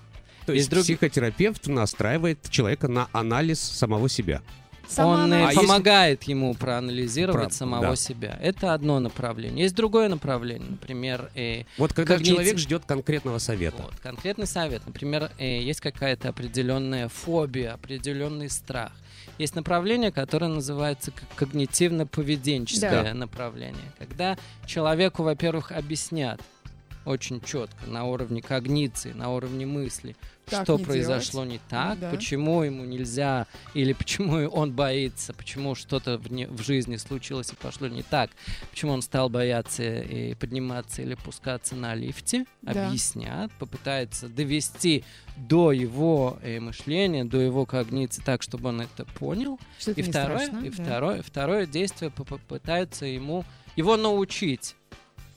То 0.46 0.54
есть 0.54 0.64
Есть 0.64 0.70
друг- 0.72 0.84
психотерапевт 0.84 1.68
настраивает 1.68 2.50
человека 2.50 2.88
на 2.88 3.10
анализ 3.12 3.60
самого 3.60 4.10
себя. 4.10 4.42
Сама 4.88 5.10
он 5.14 5.20
э, 5.22 5.24
она- 5.24 5.48
А 5.50 5.52
если- 5.52 5.66
помогает 5.66 6.24
ему 6.24 6.54
проанализировать 6.56 7.48
Про- 7.50 7.54
самого 7.54 7.88
да. 7.90 7.96
себя. 7.96 8.38
Это 8.42 8.74
одно 8.74 9.00
направление. 9.00 9.64
Есть 9.64 9.76
другое 9.76 10.08
направление, 10.10 10.70
например, 10.72 11.30
э, 11.36 11.64
Вот 11.78 11.94
когда 11.94 12.16
Когнити- 12.16 12.26
человек 12.26 12.58
ждет 12.58 12.86
конкретного 12.86 13.38
совета. 13.40 13.82
вот, 13.84 13.94
конкретный 14.02 14.48
совет. 14.48 14.82
Например, 14.86 15.32
э, 15.38 15.62
есть 15.62 15.82
какая-то 15.82 16.30
определенная 16.30 17.10
фобия, 17.10 17.74
определенный 17.74 18.50
страх. 18.50 18.92
Есть 19.38 19.56
направление, 19.56 20.12
которое 20.12 20.48
называется 20.48 21.12
когнитивно-поведенческое 21.36 23.04
Да. 23.04 23.14
направление. 23.14 23.92
Когда 24.00 24.38
человеку, 24.66 25.24
во-первых, 25.24 25.72
объяснят 25.72 26.42
очень 27.08 27.42
четко 27.42 27.88
на 27.88 28.04
уровне 28.06 28.42
когниции, 28.42 29.14
на 29.14 29.32
уровне 29.34 29.66
мысли, 29.66 30.16
Как 30.50 30.64
что 30.64 30.78
не 30.78 30.84
произошло 30.86 31.44
не 31.46 31.60
так, 31.70 32.00
Да. 32.00 32.10
почему 32.12 32.64
ему 32.64 32.86
нельзя, 32.86 33.48
или 33.74 33.94
почему 33.94 34.48
он 34.52 34.72
боится, 34.74 35.34
почему 35.34 35.76
что-то 35.76 36.18
в, 36.18 36.32
не- 36.32 36.48
в 36.48 36.62
жизни 36.64 36.98
случилось 36.98 37.52
и 37.52 37.56
пошло 37.56 37.88
не 37.88 38.04
так, 38.04 38.30
почему 38.72 38.92
он 38.94 39.02
стал 39.02 39.30
бояться 39.30 39.84
и 39.84 40.36
подниматься 40.36 41.02
или 41.02 41.16
пускаться 41.16 41.76
на 41.76 41.96
лифте, 41.96 42.46
Да. 42.62 42.88
объяснят, 42.88 43.52
попытаются 43.60 44.28
довести 44.30 45.04
до 45.38 45.72
его 45.72 46.38
э, 46.42 46.60
мышления, 46.60 47.24
до 47.26 47.40
его 47.40 47.66
когниции 47.66 48.22
так, 48.26 48.42
чтобы 48.42 48.70
он 48.70 48.82
это 48.82 49.06
понял. 49.06 49.60
Что 49.80 49.92
это 49.92 50.02
И 50.02 50.04
не 50.04 50.10
второе, 50.10 50.46
страшно, 50.48 50.66
и 50.66 50.70
да. 50.70 50.84
второе, 50.84 51.22
второе 51.22 51.66
действие 51.66 52.10
по- 52.12 52.24
попытаются 52.26 53.06
ему 53.06 53.46
его 53.76 53.96
научить, 53.98 54.76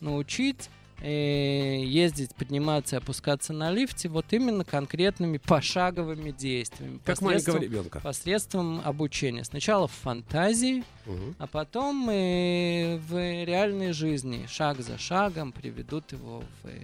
научить 0.00 0.70
ездить, 1.08 2.34
подниматься 2.34 2.96
и 2.96 2.98
опускаться 2.98 3.52
на 3.52 3.70
лифте 3.70 4.08
вот 4.08 4.26
именно 4.32 4.64
конкретными 4.64 5.38
пошаговыми 5.38 6.30
действиями. 6.30 7.00
Как 7.04 7.20
маленького 7.20 7.54
посредством, 7.56 7.62
ребенка. 7.78 8.00
посредством 8.00 8.80
обучения. 8.84 9.44
Сначала 9.44 9.88
в 9.88 9.92
фантазии, 9.92 10.84
Мгм. 11.06 11.34
а 11.38 11.46
потом 11.46 12.08
э, 12.10 12.98
в 13.08 13.14
реальной 13.44 13.92
жизни 13.92 14.46
шаг 14.48 14.80
за 14.80 14.98
шагом 14.98 15.52
приведут 15.52 16.12
его 16.12 16.40
в 16.62 16.66
э, 16.68 16.78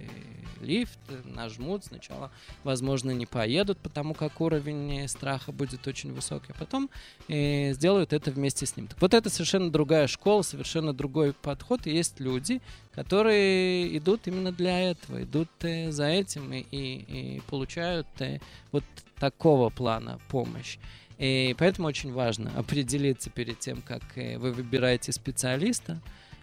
лифт, 0.63 0.99
э, 1.09 1.21
нажмут 1.25 1.85
сначала, 1.85 2.31
возможно, 2.65 3.11
не 3.11 3.27
поедут, 3.27 3.79
потому 3.79 4.15
как 4.15 4.41
уровень 4.41 5.01
э, 5.05 5.09
страха 5.09 5.53
будет 5.53 5.87
очень 5.87 6.13
высокий, 6.15 6.53
а 6.53 6.59
потом 6.59 6.89
э, 7.29 7.73
сделают 7.75 8.13
это 8.15 8.31
вместе 8.31 8.65
с 8.65 8.77
ним. 8.77 8.87
Так 8.87 9.01
вот 9.03 9.13
это 9.13 9.29
совершенно 9.29 9.71
другая 9.71 10.07
школа, 10.07 10.43
совершенно 10.43 10.93
другой 10.95 11.35
подход, 11.35 11.87
и 11.87 11.91
есть 11.91 12.19
люди, 12.21 12.63
которые 12.95 13.97
идут 13.99 14.06
именно 14.27 14.53
для 14.53 14.91
этого, 14.91 15.23
идут 15.23 15.49
э, 15.63 15.91
за 15.91 16.07
этим 16.07 16.53
и, 16.53 16.61
и- 16.71 17.37
и 17.37 17.41
получают 17.49 18.07
э, 18.21 18.39
вот 18.73 18.85
такого 19.19 19.71
плана 19.71 20.19
помощь. 20.29 20.79
И 21.19 21.55
поэтому 21.59 21.89
очень 21.89 22.13
важно 22.13 22.51
определиться 22.57 23.31
перед 23.31 23.59
тем, 23.59 23.83
как 23.83 24.03
э, 24.17 24.39
вы 24.39 24.53
выбираете 24.53 25.13
специалиста, 25.13 26.01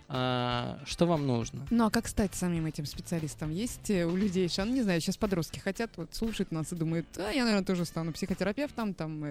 а, 0.10 0.80
что 0.86 1.06
вам 1.06 1.26
нужно. 1.26 1.66
Ну 1.72 1.86
а 1.86 1.90
как 1.90 2.08
стать 2.08 2.36
самим 2.36 2.66
этим 2.66 2.86
специалистом? 2.86 3.50
Есть 3.52 3.90
у 3.90 4.16
людей 4.16 4.48
шанс, 4.50 4.72
не 4.72 4.82
знаю, 4.84 5.00
сейчас 5.02 5.18
подростки 5.18 5.60
хотят 5.60 5.92
вот 5.96 6.14
слушать 6.14 6.52
нас 6.52 6.72
и 6.72 6.76
думают, 6.76 7.08
а 7.18 7.32
я, 7.32 7.44
наверное, 7.46 7.66
тоже 7.66 7.86
стану 7.86 8.12
психотерапевтом, 8.12 8.94
там, 8.94 9.24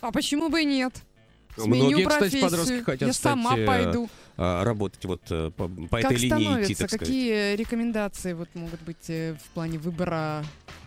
а 0.00 0.12
почему 0.12 0.48
бы 0.48 0.62
и 0.62 0.64
нет? 0.64 1.02
Сменю 1.56 1.68
Многие, 1.90 2.04
кстати, 2.06 2.18
профессию, 2.20 2.42
подростки 2.42 2.82
хотят 2.82 3.06
я 3.08 3.12
стать, 3.12 3.32
сама 3.32 3.58
э, 3.58 3.66
пойду. 3.66 4.08
а, 4.36 4.64
работать 4.64 5.04
вот 5.04 5.20
э, 5.30 5.50
по, 5.56 5.68
по 5.68 6.00
Как 6.00 6.12
этой 6.12 6.16
линии 6.16 6.28
идти, 6.28 6.44
становится? 6.44 6.78
так 6.78 6.88
сказать. 6.90 7.00
Какие 7.08 7.56
рекомендации 7.56 8.32
вот 8.32 8.48
могут 8.54 8.80
быть 8.82 9.08
э, 9.08 9.36
в 9.44 9.50
плане 9.50 9.78
выбора 9.78 10.44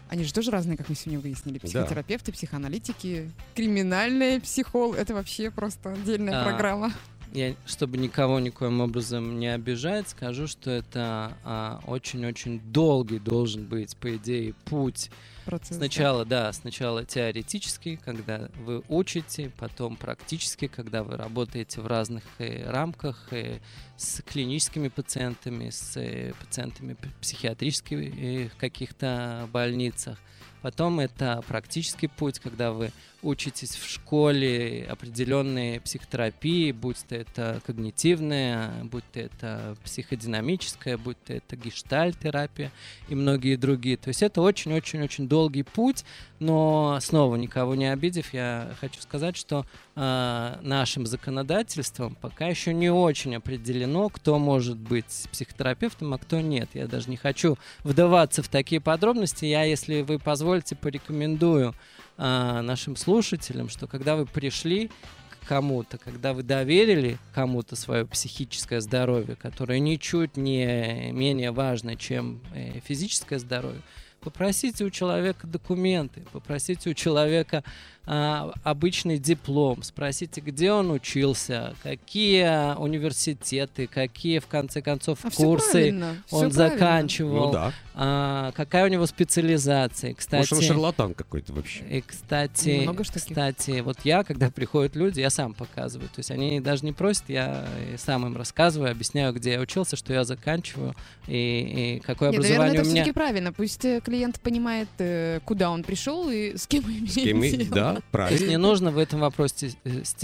Они 0.09 0.23
же 0.23 0.33
тоже 0.33 0.51
разные, 0.51 0.77
как 0.77 0.89
мы 0.89 0.95
сегодня 0.95 1.19
выяснили. 1.19 1.59
Да. 1.59 1.67
Психотерапевты, 1.67 2.31
психоаналитики, 2.31 3.29
криминальные 3.55 4.39
психолог. 4.39 4.97
Это 4.97 5.13
вообще 5.13 5.51
просто 5.51 5.91
отдельная 5.91 6.41
А, 6.41 6.43
программа. 6.45 6.93
Я, 7.33 7.55
чтобы 7.65 7.97
никого 7.97 8.39
никоим 8.39 8.79
образом 8.81 9.39
не 9.39 9.47
обижать, 9.47 10.07
скажу, 10.09 10.45
что 10.47 10.69
это 10.69 11.35
а, 11.43 11.79
очень-очень 11.87 12.59
долгий 12.59 13.17
должен 13.19 13.65
быть, 13.65 13.97
по 13.97 14.15
идее, 14.15 14.53
путь 14.65 15.09
Процесс. 15.45 15.77
Сначала, 15.77 16.25
да, 16.25 16.51
сначала 16.53 17.05
теоретически, 17.05 17.99
когда 18.03 18.49
вы 18.65 18.83
учите, 18.87 19.51
потом 19.57 19.95
практически, 19.95 20.67
когда 20.67 21.03
вы 21.03 21.17
работаете 21.17 21.81
в 21.81 21.87
разных 21.87 22.23
э, 22.39 22.69
рамках 22.69 23.31
э, 23.31 23.59
с 23.97 24.21
клиническими 24.21 24.87
пациентами, 24.87 25.69
с 25.69 25.97
э, 25.97 26.33
пациентами 26.39 26.95
психиатрических 27.21 27.97
э, 27.99 28.49
каких-то 28.57 29.49
больницах. 29.51 30.17
Потом 30.63 31.01
это 31.01 31.43
практический 31.45 32.07
путь, 32.07 32.39
когда 32.39 32.71
вы 32.71 32.91
учитесь 33.21 33.75
в 33.75 33.85
школе 33.89 34.87
определенные 34.89 35.81
психотерапии, 35.81 36.71
будь 36.71 37.03
то 37.05 37.15
это 37.15 37.61
когнитивная, 37.65 38.71
будь 38.85 39.03
то 39.11 39.19
это 39.19 39.75
психодинамическая, 39.83 40.97
будь 40.97 41.21
то 41.25 41.33
это 41.33 41.57
гештальт-терапия 41.57 42.71
и 43.09 43.15
многие 43.15 43.57
другие. 43.57 43.97
То 43.97 44.07
есть 44.07 44.23
это 44.23 44.41
очень-очень-очень 44.41 45.27
долгий 45.27 45.63
путь, 45.63 46.05
но 46.39 46.97
снова 47.01 47.35
никого 47.35 47.75
не 47.75 47.91
обидев, 47.91 48.33
я 48.33 48.73
хочу 48.79 49.01
сказать, 49.01 49.35
что 49.35 49.65
а, 49.95 50.59
нашим 50.63 51.05
законодательством 51.05 52.15
пока 52.19 52.47
еще 52.47 52.73
не 52.73 52.89
очень 52.89 53.35
определено, 53.35 54.09
кто 54.09 54.39
может 54.39 54.77
быть 54.77 55.27
психотерапевтом, 55.31 56.15
а 56.15 56.17
кто 56.17 56.41
нет. 56.41 56.69
Я 56.73 56.87
даже 56.87 57.11
не 57.11 57.17
хочу 57.17 57.57
вдаваться 57.83 58.41
в 58.41 58.47
такие 58.47 58.81
подробности. 58.81 59.45
Я, 59.45 59.63
если 59.63 60.01
вы 60.01 60.17
позволите, 60.17 60.75
порекомендую 60.75 61.75
а, 62.17 62.63
нашим 62.63 62.95
слушателям, 62.95 63.69
что 63.69 63.85
когда 63.85 64.15
вы 64.15 64.25
пришли 64.25 64.89
к 65.29 65.47
кому-то, 65.47 65.99
когда 65.99 66.33
вы 66.33 66.41
доверили 66.41 67.19
кому-то 67.35 67.75
свое 67.75 68.05
психическое 68.07 68.81
здоровье, 68.81 69.35
которое 69.35 69.79
ничуть 69.79 70.37
не 70.37 71.11
менее 71.11 71.51
важно, 71.51 71.95
чем 71.95 72.41
э, 72.55 72.79
физическое 72.79 73.37
здоровье, 73.37 73.81
попросите 74.23 74.85
у 74.85 74.89
человека 74.89 75.45
документы, 75.45 76.23
попросите 76.31 76.89
у 76.89 76.93
человека 76.93 77.63
а, 78.05 78.51
обычный 78.63 79.17
диплом, 79.17 79.81
спросите, 79.83 80.41
где 80.41 80.71
он 80.71 80.91
учился, 80.91 81.73
какие 81.83 82.75
университеты, 82.77 83.87
какие, 83.87 84.39
в 84.39 84.47
конце 84.47 84.81
концов, 84.81 85.19
А 85.23 85.29
курсы 85.31 85.93
он 86.29 86.49
правильно. 86.49 86.49
заканчивал, 86.51 87.47
Ну 87.47 87.51
да. 87.53 87.73
а, 87.95 88.51
какая 88.53 88.85
у 88.85 88.87
него 88.87 89.05
специализация. 89.05 90.13
Кстати, 90.13 90.51
Может, 90.51 90.53
он 90.53 90.61
шарлатан 90.61 91.13
какой-то 91.13 91.53
вообще. 91.53 91.83
и, 91.89 92.01
кстати, 92.01 92.81
Много 92.83 93.03
таких. 93.03 93.21
кстати, 93.23 93.79
вот 93.81 93.97
я, 94.03 94.23
когда 94.23 94.49
приходят 94.49 94.95
люди, 94.95 95.19
я 95.19 95.29
сам 95.29 95.53
показываю. 95.53 96.07
То 96.09 96.19
есть 96.19 96.31
они 96.31 96.59
даже 96.59 96.85
не 96.85 96.91
просят, 96.91 97.25
я 97.27 97.65
сам 97.97 98.25
им 98.25 98.35
рассказываю, 98.37 98.91
объясняю, 98.91 99.33
где 99.33 99.53
я 99.53 99.59
учился, 99.61 99.95
что 99.95 100.13
я 100.13 100.23
заканчиваю 100.23 100.95
и, 101.27 101.97
и 101.97 101.99
какое 102.05 102.31
Нет, 102.31 102.41
наверное, 102.41 102.57
образование 102.67 102.73
это 102.81 102.81
у 102.81 102.91
меня. 102.91 103.03
все-таки 103.03 103.11
правильно. 103.13 103.53
Пусть 103.53 103.85
э, 103.85 104.01
клиент 104.03 104.39
понимает, 104.39 104.89
э, 104.99 105.39
куда 105.45 105.69
он 105.71 105.83
пришел 105.83 106.29
и 106.29 106.57
с 106.57 106.67
кем 106.67 106.83
имеет 106.85 107.11
С 107.11 107.15
кем 107.15 107.43
и- 107.43 107.49
Да, 107.95 108.27
То 108.27 108.33
есть 108.33 108.41
не 108.41 108.47
правильно. 108.47 108.57
нужно 108.67 108.91
в 108.91 108.97
этом 108.97 109.19
вопросе 109.19 109.67
э, 109.83 110.03
стесняться, 110.03 110.15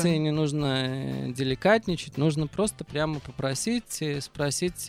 Стесняться. 0.00 0.08
и 0.08 0.18
не 0.18 0.30
нужно 0.30 0.84
э, 0.86 1.32
деликатничать, 1.32 2.16
нужно 2.18 2.46
просто 2.46 2.84
прямо 2.84 3.20
попросить, 3.20 4.00
э, 4.02 4.20
спросить, 4.20 4.86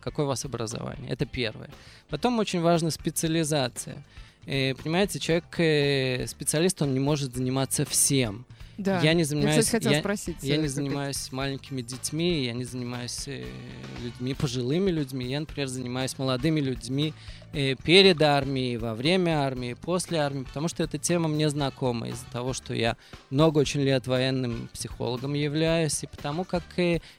какое 0.00 0.24
у 0.26 0.28
вас 0.28 0.44
образование. 0.44 1.10
Это 1.10 1.26
первое. 1.26 1.70
Потом 2.08 2.38
очень 2.38 2.60
важна 2.60 2.90
специализация. 2.90 4.02
Э, 4.46 4.74
Понимаете, 4.74 5.18
человек, 5.18 5.44
специалист, 6.28 6.80
он 6.82 6.94
не 6.94 7.00
может 7.00 7.34
заниматься 7.34 7.84
всем. 7.84 8.44
Да. 8.78 8.98
Я 9.02 9.12
не 9.12 9.20
Я, 9.20 9.26
занимаюсь, 9.26 9.64
кстати, 9.66 9.82
хотела 9.84 9.92
я- 9.92 10.00
спросить. 10.00 10.36
Я 10.40 10.56
не 10.56 10.66
занимаюсь 10.68 11.30
маленькими 11.32 11.82
детьми, 11.82 12.46
я 12.46 12.54
не 12.54 12.64
занимаюсь 12.64 13.28
людьми, 14.02 14.32
пожилыми 14.32 14.90
людьми. 14.90 15.26
Я, 15.26 15.40
например, 15.40 15.68
занимаюсь 15.68 16.16
молодыми 16.18 16.60
людьми 16.60 17.12
перед 17.52 18.22
армией, 18.22 18.76
во 18.76 18.94
время 18.94 19.40
армии, 19.40 19.74
после 19.74 20.18
армии, 20.18 20.44
потому 20.44 20.68
что 20.68 20.82
эта 20.82 20.98
тема 20.98 21.28
мне 21.28 21.48
знакома 21.50 22.08
из-за 22.08 22.26
того, 22.26 22.52
что 22.52 22.74
я 22.74 22.96
много 23.30 23.58
очень 23.58 23.80
лет 23.80 24.06
военным 24.06 24.68
психологом 24.72 25.34
являюсь, 25.34 26.02
и 26.02 26.06
потому 26.06 26.44
как 26.44 26.62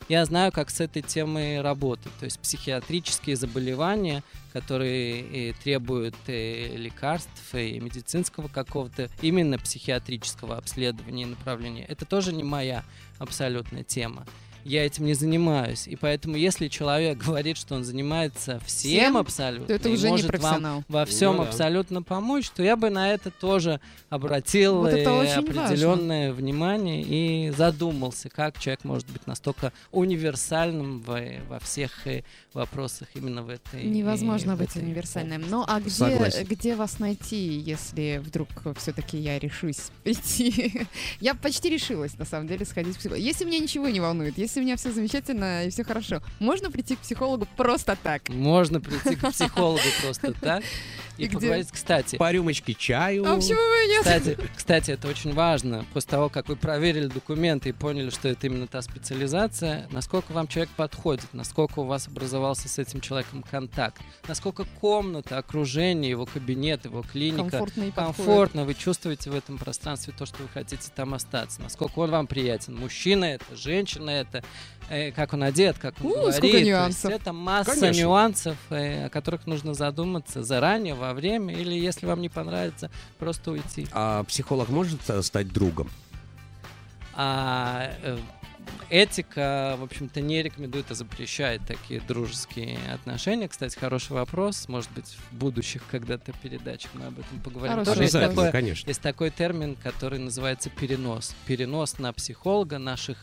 я 0.07 0.25
знаю, 0.25 0.51
как 0.51 0.69
с 0.69 0.79
этой 0.79 1.01
темой 1.01 1.61
работать. 1.61 2.13
То 2.19 2.25
есть 2.25 2.39
психиатрические 2.39 3.35
заболевания, 3.35 4.23
которые 4.53 5.53
требуют 5.63 6.15
э, 6.27 6.75
лекарств 6.75 7.55
и 7.55 7.79
медицинского 7.79 8.47
какого-то, 8.47 9.09
именно 9.21 9.57
психиатрического 9.57 10.57
обследования 10.57 11.23
и 11.23 11.27
направления, 11.27 11.85
это 11.85 12.05
тоже 12.05 12.33
не 12.33 12.43
моя 12.43 12.83
абсолютная 13.19 13.83
тема. 13.83 14.25
Я 14.63 14.86
этим 14.86 15.06
не 15.06 15.13
занимаюсь. 15.13 15.88
И 15.88 15.95
поэтому, 15.95 16.36
если 16.36 16.67
человек 16.67 17.17
говорит, 17.26 17.58
что 17.58 17.76
он 17.76 17.84
занимается 17.84 18.60
всем, 18.65 18.91
Всем, 18.91 19.17
абсолютно, 19.17 19.67
То 19.67 19.74
это 19.74 19.89
и 19.89 19.93
уже 19.93 20.06
не 20.08 20.12
может 20.12 20.26
вам 20.26 20.32
профессионал. 20.32 20.84
во 20.88 21.06
всем 21.06 21.38
Ну 21.38 21.43
да. 21.43 21.50
абсолютно 21.50 22.04
помочь, 22.04 22.50
то 22.50 22.63
я 22.63 22.76
бы 22.76 22.89
на 22.89 23.13
это 23.13 23.32
тоже 23.32 23.80
обратил 24.10 24.78
Вот 24.80 24.89
это 24.89 25.10
э, 25.10 25.34
определенное 25.34 26.34
внимание 26.34 27.02
и 27.02 27.52
задумался, 27.52 28.30
как 28.30 28.60
человек 28.60 28.84
может 28.84 29.10
быть 29.10 29.26
настолько 29.28 29.71
универсальным 29.91 31.00
во, 31.02 31.19
во 31.47 31.60
всех 31.60 32.06
э, 32.08 32.24
вопросах 32.54 33.08
именно 33.15 33.43
в 33.43 33.50
этой. 33.50 33.84
Невозможно 33.84 34.52
э, 34.52 34.56
в 34.56 34.60
быть 34.60 34.69
этой 34.71 34.84
универсальным. 34.84 35.43
Ну 35.50 35.63
а 35.67 35.80
где, 35.80 35.89
Согласен. 35.89 36.45
где 36.45 36.76
вас 36.76 37.00
найти, 37.00 37.38
если 37.60 38.21
вдруг 38.24 38.50
все-таки 38.78 39.17
я 39.17 39.39
решусь 39.39 39.91
прийти? 40.04 40.82
я 41.21 41.34
почти 41.34 41.69
решилась, 41.69 42.17
на 42.17 42.26
самом 42.26 42.47
деле, 42.47 42.65
сходить. 42.65 42.97
Если 43.17 43.45
меня 43.45 43.60
ничего 43.60 43.88
не 43.88 44.00
волнует, 44.00 44.38
если 44.38 44.50
у 44.59 44.61
меня 44.61 44.75
все 44.77 44.91
замечательно 44.91 45.65
и 45.65 45.69
все 45.69 45.83
хорошо, 45.83 46.21
можно 46.39 46.71
прийти 46.71 46.95
к 46.95 46.99
психологу 46.99 47.47
просто 47.57 47.97
так. 48.01 48.29
Можно 48.29 48.81
прийти 48.81 49.15
к 49.15 49.29
психологу 49.31 49.81
просто 50.01 50.33
так 50.41 50.63
и 51.21 51.25
И 51.25 51.27
где? 51.27 51.38
поговорить. 51.38 51.67
Кстати, 51.71 52.15
По 52.15 52.31
рюмочке 52.31 52.73
чаю. 52.73 53.23
А 53.27 53.36
почему 53.36 53.60
и 53.60 53.88
нет? 53.89 53.99
Кстати, 53.99 54.38
кстати, 54.55 54.91
это 54.91 55.07
очень 55.07 55.34
важно. 55.34 55.86
После 55.93 56.10
того, 56.10 56.29
как 56.29 56.49
вы 56.49 56.55
проверили 56.55 57.07
документы 57.07 57.69
и 57.69 57.71
поняли, 57.71 58.10
что 58.10 58.27
это 58.27 58.47
именно 58.47 58.65
та 58.67 58.81
специализация, 58.81 59.88
насколько 59.91 60.31
вам 60.31 60.47
человек 60.47 60.69
подходит, 60.75 61.25
насколько 61.34 61.79
у 61.79 61.84
вас 61.84 62.07
образовался 62.07 62.67
с 62.67 62.79
этим 62.79 63.01
человеком 63.01 63.43
контакт, 63.43 64.01
насколько 64.27 64.65
комната, 64.79 65.38
окружение, 65.38 66.10
его 66.10 66.25
кабинет, 66.25 66.86
его 66.86 67.03
клиника 67.03 67.49
Комфортно 67.51 67.91
комфортно, 67.91 68.65
вы 68.65 68.73
чувствуете 68.73 69.29
в 69.29 69.36
этом 69.36 69.57
пространстве 69.57 70.13
то, 70.17 70.25
что 70.25 70.41
вы 70.41 70.49
хотите 70.49 70.89
там 70.95 71.13
остаться, 71.13 71.62
насколько 71.62 71.99
он 71.99 72.10
вам 72.10 72.25
приятен. 72.27 72.75
Мужчина 72.75 73.25
это, 73.25 73.45
женщина 73.55 74.10
это, 74.10 74.43
как 75.15 75.33
он 75.33 75.43
одет, 75.43 75.77
как 75.77 75.95
он 76.01 76.07
У, 76.07 76.13
говорит. 76.15 76.35
сколько 76.35 76.51
То 76.51 76.57
есть 76.57 76.69
нюансов. 76.69 77.11
это 77.11 77.33
масса 77.33 77.71
Конечно. 77.79 78.01
нюансов, 78.01 78.57
э, 78.69 79.05
о 79.05 79.09
которых 79.09 79.47
нужно 79.47 79.73
задуматься 79.73 80.43
заранее, 80.43 80.95
во 80.95 81.13
время, 81.13 81.53
или 81.55 81.73
если 81.73 82.05
вам 82.05 82.21
не 82.21 82.29
понравится, 82.29 82.91
просто 83.17 83.51
уйти. 83.51 83.87
А 83.91 84.23
психолог 84.25 84.69
может 84.69 84.99
э, 85.09 85.21
стать 85.21 85.51
другом? 85.53 85.89
А 87.13 87.91
э, 88.03 88.17
этика, 88.89 89.75
в 89.79 89.83
общем-то, 89.83 90.21
не 90.21 90.41
рекомендует 90.43 90.91
и 90.91 90.95
запрещает 90.95 91.61
такие 91.67 91.99
дружеские 92.01 92.77
отношения. 92.93 93.47
Кстати, 93.47 93.77
хороший 93.77 94.13
вопрос. 94.13 94.67
Может 94.67 94.91
быть, 94.91 95.07
в 95.31 95.35
будущих 95.35 95.83
когда-то 95.89 96.33
передачах 96.41 96.91
мы 96.93 97.05
об 97.07 97.19
этом 97.19 97.39
поговорим. 97.43 97.71
Хороший 97.73 97.89
Тоже 97.89 98.03
есть 98.03 98.13
такое- 98.13 98.51
конечно. 98.51 98.87
есть 98.89 99.01
такой 99.01 99.29
термин, 99.29 99.75
который 99.75 100.19
называется 100.19 100.69
перенос. 100.69 101.35
Перенос 101.45 101.99
на 101.99 102.13
психолога 102.13 102.77
наших 102.77 103.17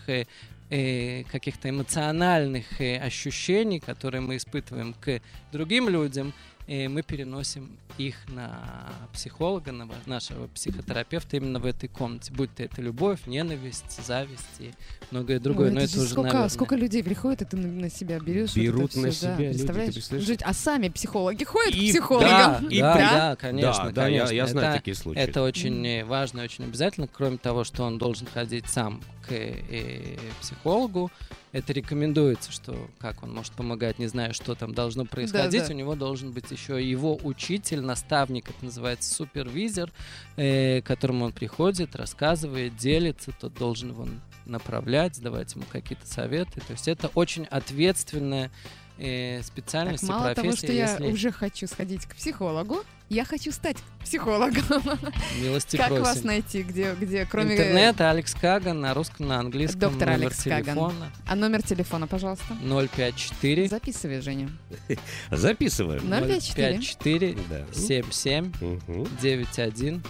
э, 0.70 1.24
каких-то 1.24 1.68
эмоциональных 1.70 2.80
э, 2.80 2.98
ощущений, 2.98 3.80
которые 3.80 4.20
мы 4.20 4.36
испытываем 4.36 4.94
к 5.00 5.20
другим 5.52 5.88
людям, 5.88 6.32
э, 6.66 6.88
мы 6.88 7.02
переносим 7.02 7.70
их 7.96 8.14
на 8.28 8.60
психолога, 9.12 9.72
на 9.72 9.88
нашего 10.06 10.46
психотерапевта 10.48 11.36
именно 11.38 11.58
в 11.58 11.66
этой 11.66 11.88
комнате. 11.88 12.32
Будь 12.32 12.54
то 12.54 12.62
это 12.62 12.80
любовь, 12.80 13.26
ненависть, 13.26 14.04
зависть 14.06 14.44
и 14.60 14.70
многое 15.10 15.40
другое. 15.40 15.68
Ой, 15.68 15.72
Но 15.74 15.80
это 15.80 15.86
это 15.90 15.94
же 15.96 16.00
уже, 16.02 16.10
сколько, 16.10 16.28
наверное, 16.28 16.48
сколько 16.48 16.76
людей 16.76 17.02
приходит, 17.02 17.42
и 17.42 17.44
ты 17.46 17.56
на, 17.56 17.90
себя 17.90 18.20
берешь. 18.20 18.50
вот 18.50 18.56
Берут 18.62 18.90
это 18.92 19.00
на 19.00 19.06
да, 19.06 19.12
себя 19.12 19.30
люди, 19.30 19.38
ты 19.46 19.48
представляешь? 19.54 19.94
представляешь? 19.94 20.26
Жить. 20.28 20.42
А 20.44 20.52
сами 20.52 20.88
психологи 20.90 21.42
ходят 21.42 21.74
И- 21.74 21.88
к 21.88 21.90
психологам. 21.90 22.28
Да, 22.28 22.60
И 22.70 22.78
да, 22.80 22.94
да, 22.94 23.36
конечно, 23.36 23.84
да, 23.86 23.90
да, 23.90 24.06
я, 24.06 24.18
конечно. 24.18 24.34
я 24.34 24.46
знаю 24.46 24.68
Это- 24.68 24.76
такие 24.78 24.94
случаи. 24.94 25.20
Это 25.20 25.42
очень 25.42 25.84
э, 25.86 26.04
важно 26.04 26.40
и 26.42 26.44
очень 26.44 26.64
обязательно. 26.64 27.08
Кроме 27.08 27.38
того, 27.38 27.64
что 27.64 27.82
он 27.82 27.98
должен 27.98 28.28
ходить 28.32 28.68
сам 28.68 29.00
к 29.28 29.32
э, 29.32 30.16
психологу, 30.40 31.10
это 31.52 31.72
рекомендуется, 31.72 32.52
что 32.52 32.76
как 32.98 33.22
он 33.22 33.34
может 33.34 33.52
помогать, 33.52 33.98
не 33.98 34.06
знаю, 34.06 34.34
что 34.34 34.54
там 34.54 34.74
должно 34.74 35.04
происходить. 35.04 35.66
да. 35.66 35.74
У 35.74 35.76
него 35.76 35.94
должен 35.94 36.32
быть 36.32 36.50
еще 36.50 36.82
его 36.82 37.18
учитель, 37.22 37.80
наставник, 37.80 38.50
это 38.50 38.64
называется 38.64 39.12
супервизор, 39.14 39.90
э, 40.36 40.80
к 40.82 40.86
которому 40.86 41.26
он 41.26 41.32
приходит, 41.32 41.96
рассказывает, 41.96 42.76
делится, 42.76 43.32
тот 43.38 43.54
должен 43.54 43.90
его 43.90 44.08
направлять, 44.46 45.20
давать 45.20 45.54
ему 45.54 45.64
какие-то 45.70 46.06
советы. 46.06 46.60
То 46.60 46.72
есть 46.72 46.88
это 46.88 47.08
очень 47.14 47.44
ответственная 47.44 48.50
э, 48.98 49.38
Так, 49.38 49.46
специальности, 49.46 50.04
мало 50.06 50.34
того, 50.34 50.48
профессии, 50.48 50.66
что 50.66 50.72
я 50.72 50.90
если 50.92 51.12
уже 51.12 51.32
хочу 51.32 51.66
сходить 51.66 52.06
к 52.06 52.14
психологу, 52.16 52.82
я 53.08 53.24
хочу 53.24 53.52
стать 53.52 53.78
психологом. 54.04 54.62
милости 55.40 55.76
Как 55.76 55.88
просим. 55.88 56.04
вас 56.04 56.24
найти? 56.24 56.62
Где, 56.62 56.94
где, 56.94 57.24
кроме... 57.24 57.54
Интернет, 57.54 58.00
Алекс 58.02 58.34
Каган, 58.34 58.80
на 58.80 58.92
русском, 58.92 59.26
на 59.28 59.40
английском, 59.40 59.80
Доктор 59.80 60.08
номер 60.08 60.26
Алекс 60.26 60.42
Каган. 60.42 60.62
телефона 60.64 61.12
А 61.26 61.34
номер 61.34 61.62
телефона, 61.62 62.06
пожалуйста. 62.06 62.54
054 62.62 63.68
Записывай, 63.68 64.20
Женя. 64.20 64.50
Записываем. 65.30 66.00
054. 66.00 66.72
054 66.78 67.36
Да. 67.48 67.66
77 67.72 68.52
Мгм. 68.60 69.08
91 69.22 70.02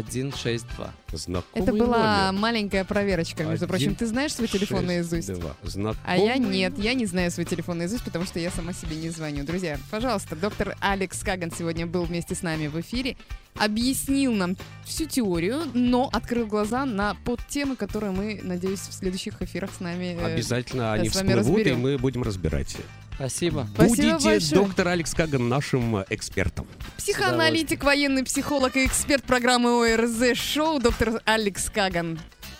162. 0.00 0.92
Знакомый 1.12 1.62
Это 1.68 1.72
была 1.76 2.26
номер. 2.32 2.40
маленькая 2.40 2.84
проверочка, 2.84 3.44
между 3.44 3.66
Один, 3.66 3.68
прочим. 3.68 3.94
Ты 3.94 4.06
знаешь 4.06 4.34
свой 4.34 4.48
телефон 4.48 4.78
Шесть, 4.86 4.88
наизусть? 4.88 5.32
два. 5.40 5.54
Знакомый 5.62 6.00
А 6.06 6.16
я 6.16 6.36
нет, 6.38 6.78
я 6.78 6.94
не 6.94 7.04
знаю 7.06 7.30
свой 7.30 7.44
телефон 7.44 7.78
наизусть, 7.78 8.02
потому 8.04 8.24
что 8.24 8.38
я 8.40 8.50
сама 8.50 8.72
себе 8.72 8.96
не 8.96 9.10
звоню. 9.10 9.44
Друзья, 9.44 9.78
пожалуйста, 9.90 10.36
доктор 10.36 10.74
Алекс 10.80 11.18
Каган 11.22 11.50
сегодня 11.56 11.86
был 11.86 12.04
вместе 12.04 12.34
с 12.34 12.42
нами 12.42 12.66
в 12.68 12.80
эфире, 12.80 13.16
объяснил 13.58 14.32
нам 14.32 14.56
всю 14.86 15.04
теорию, 15.04 15.62
но 15.74 16.08
открыл 16.12 16.46
глаза 16.46 16.86
на 16.86 17.14
подтемы, 17.26 17.76
которые 17.76 18.12
мы, 18.12 18.40
надеюсь, 18.42 18.80
в 18.80 18.92
следующих 18.94 19.42
эфирах 19.42 19.70
с 19.76 19.80
нами... 19.80 20.16
э, 20.18 20.24
Обязательно 20.34 20.84
да, 20.84 20.92
они 20.94 21.10
с 21.10 21.14
вами 21.14 21.28
всплывут, 21.34 21.58
и 21.58 21.62
разберем. 21.64 21.80
мы 21.80 21.98
будем 21.98 22.22
разбирать. 22.22 22.76
Спасибо. 23.14 23.66
Спасибо 23.74 24.12
Будете, 24.12 24.24
большое. 24.24 24.62
доктор 24.62 24.88
Алекс 24.88 25.14
Каган, 25.14 25.48
нашим 25.48 25.96
э, 25.96 26.04
экспертом. 26.10 26.66
Психоаналитик, 26.96 27.84
военный 27.84 28.24
психолог 28.24 28.76
и 28.76 28.86
эксперт 28.86 29.24
программы 29.24 29.94
ОРЗ 29.94 30.36
Шоу, 30.38 30.80
доктор 30.80 31.20
Алекс 31.24 31.70
Каган. 31.70 32.18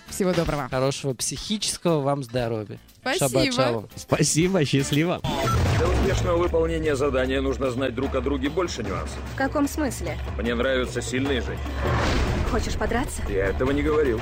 Всего 0.08 0.32
доброго. 0.32 0.68
Хорошего 0.68 1.14
психического 1.14 2.00
вам 2.00 2.22
здоровья. 2.22 2.78
Спасибо. 3.00 3.88
Спасибо, 3.96 4.64
счастливо. 4.64 5.20
Для 5.78 5.88
успешного 5.88 6.36
выполнения 6.36 6.94
задания 6.94 7.40
нужно 7.40 7.70
знать 7.70 7.94
друг 7.94 8.14
о 8.14 8.20
друге 8.20 8.50
больше 8.50 8.82
нюансов. 8.82 9.18
В 9.32 9.36
каком 9.36 9.66
смысле? 9.66 10.18
Мне 10.38 10.54
нравятся 10.54 11.00
сильные 11.00 11.40
женщины. 11.40 11.66
Хочешь 12.50 12.74
подраться? 12.74 13.22
Я 13.28 13.46
этого 13.46 13.70
не 13.70 13.82
говорил. 13.82 14.20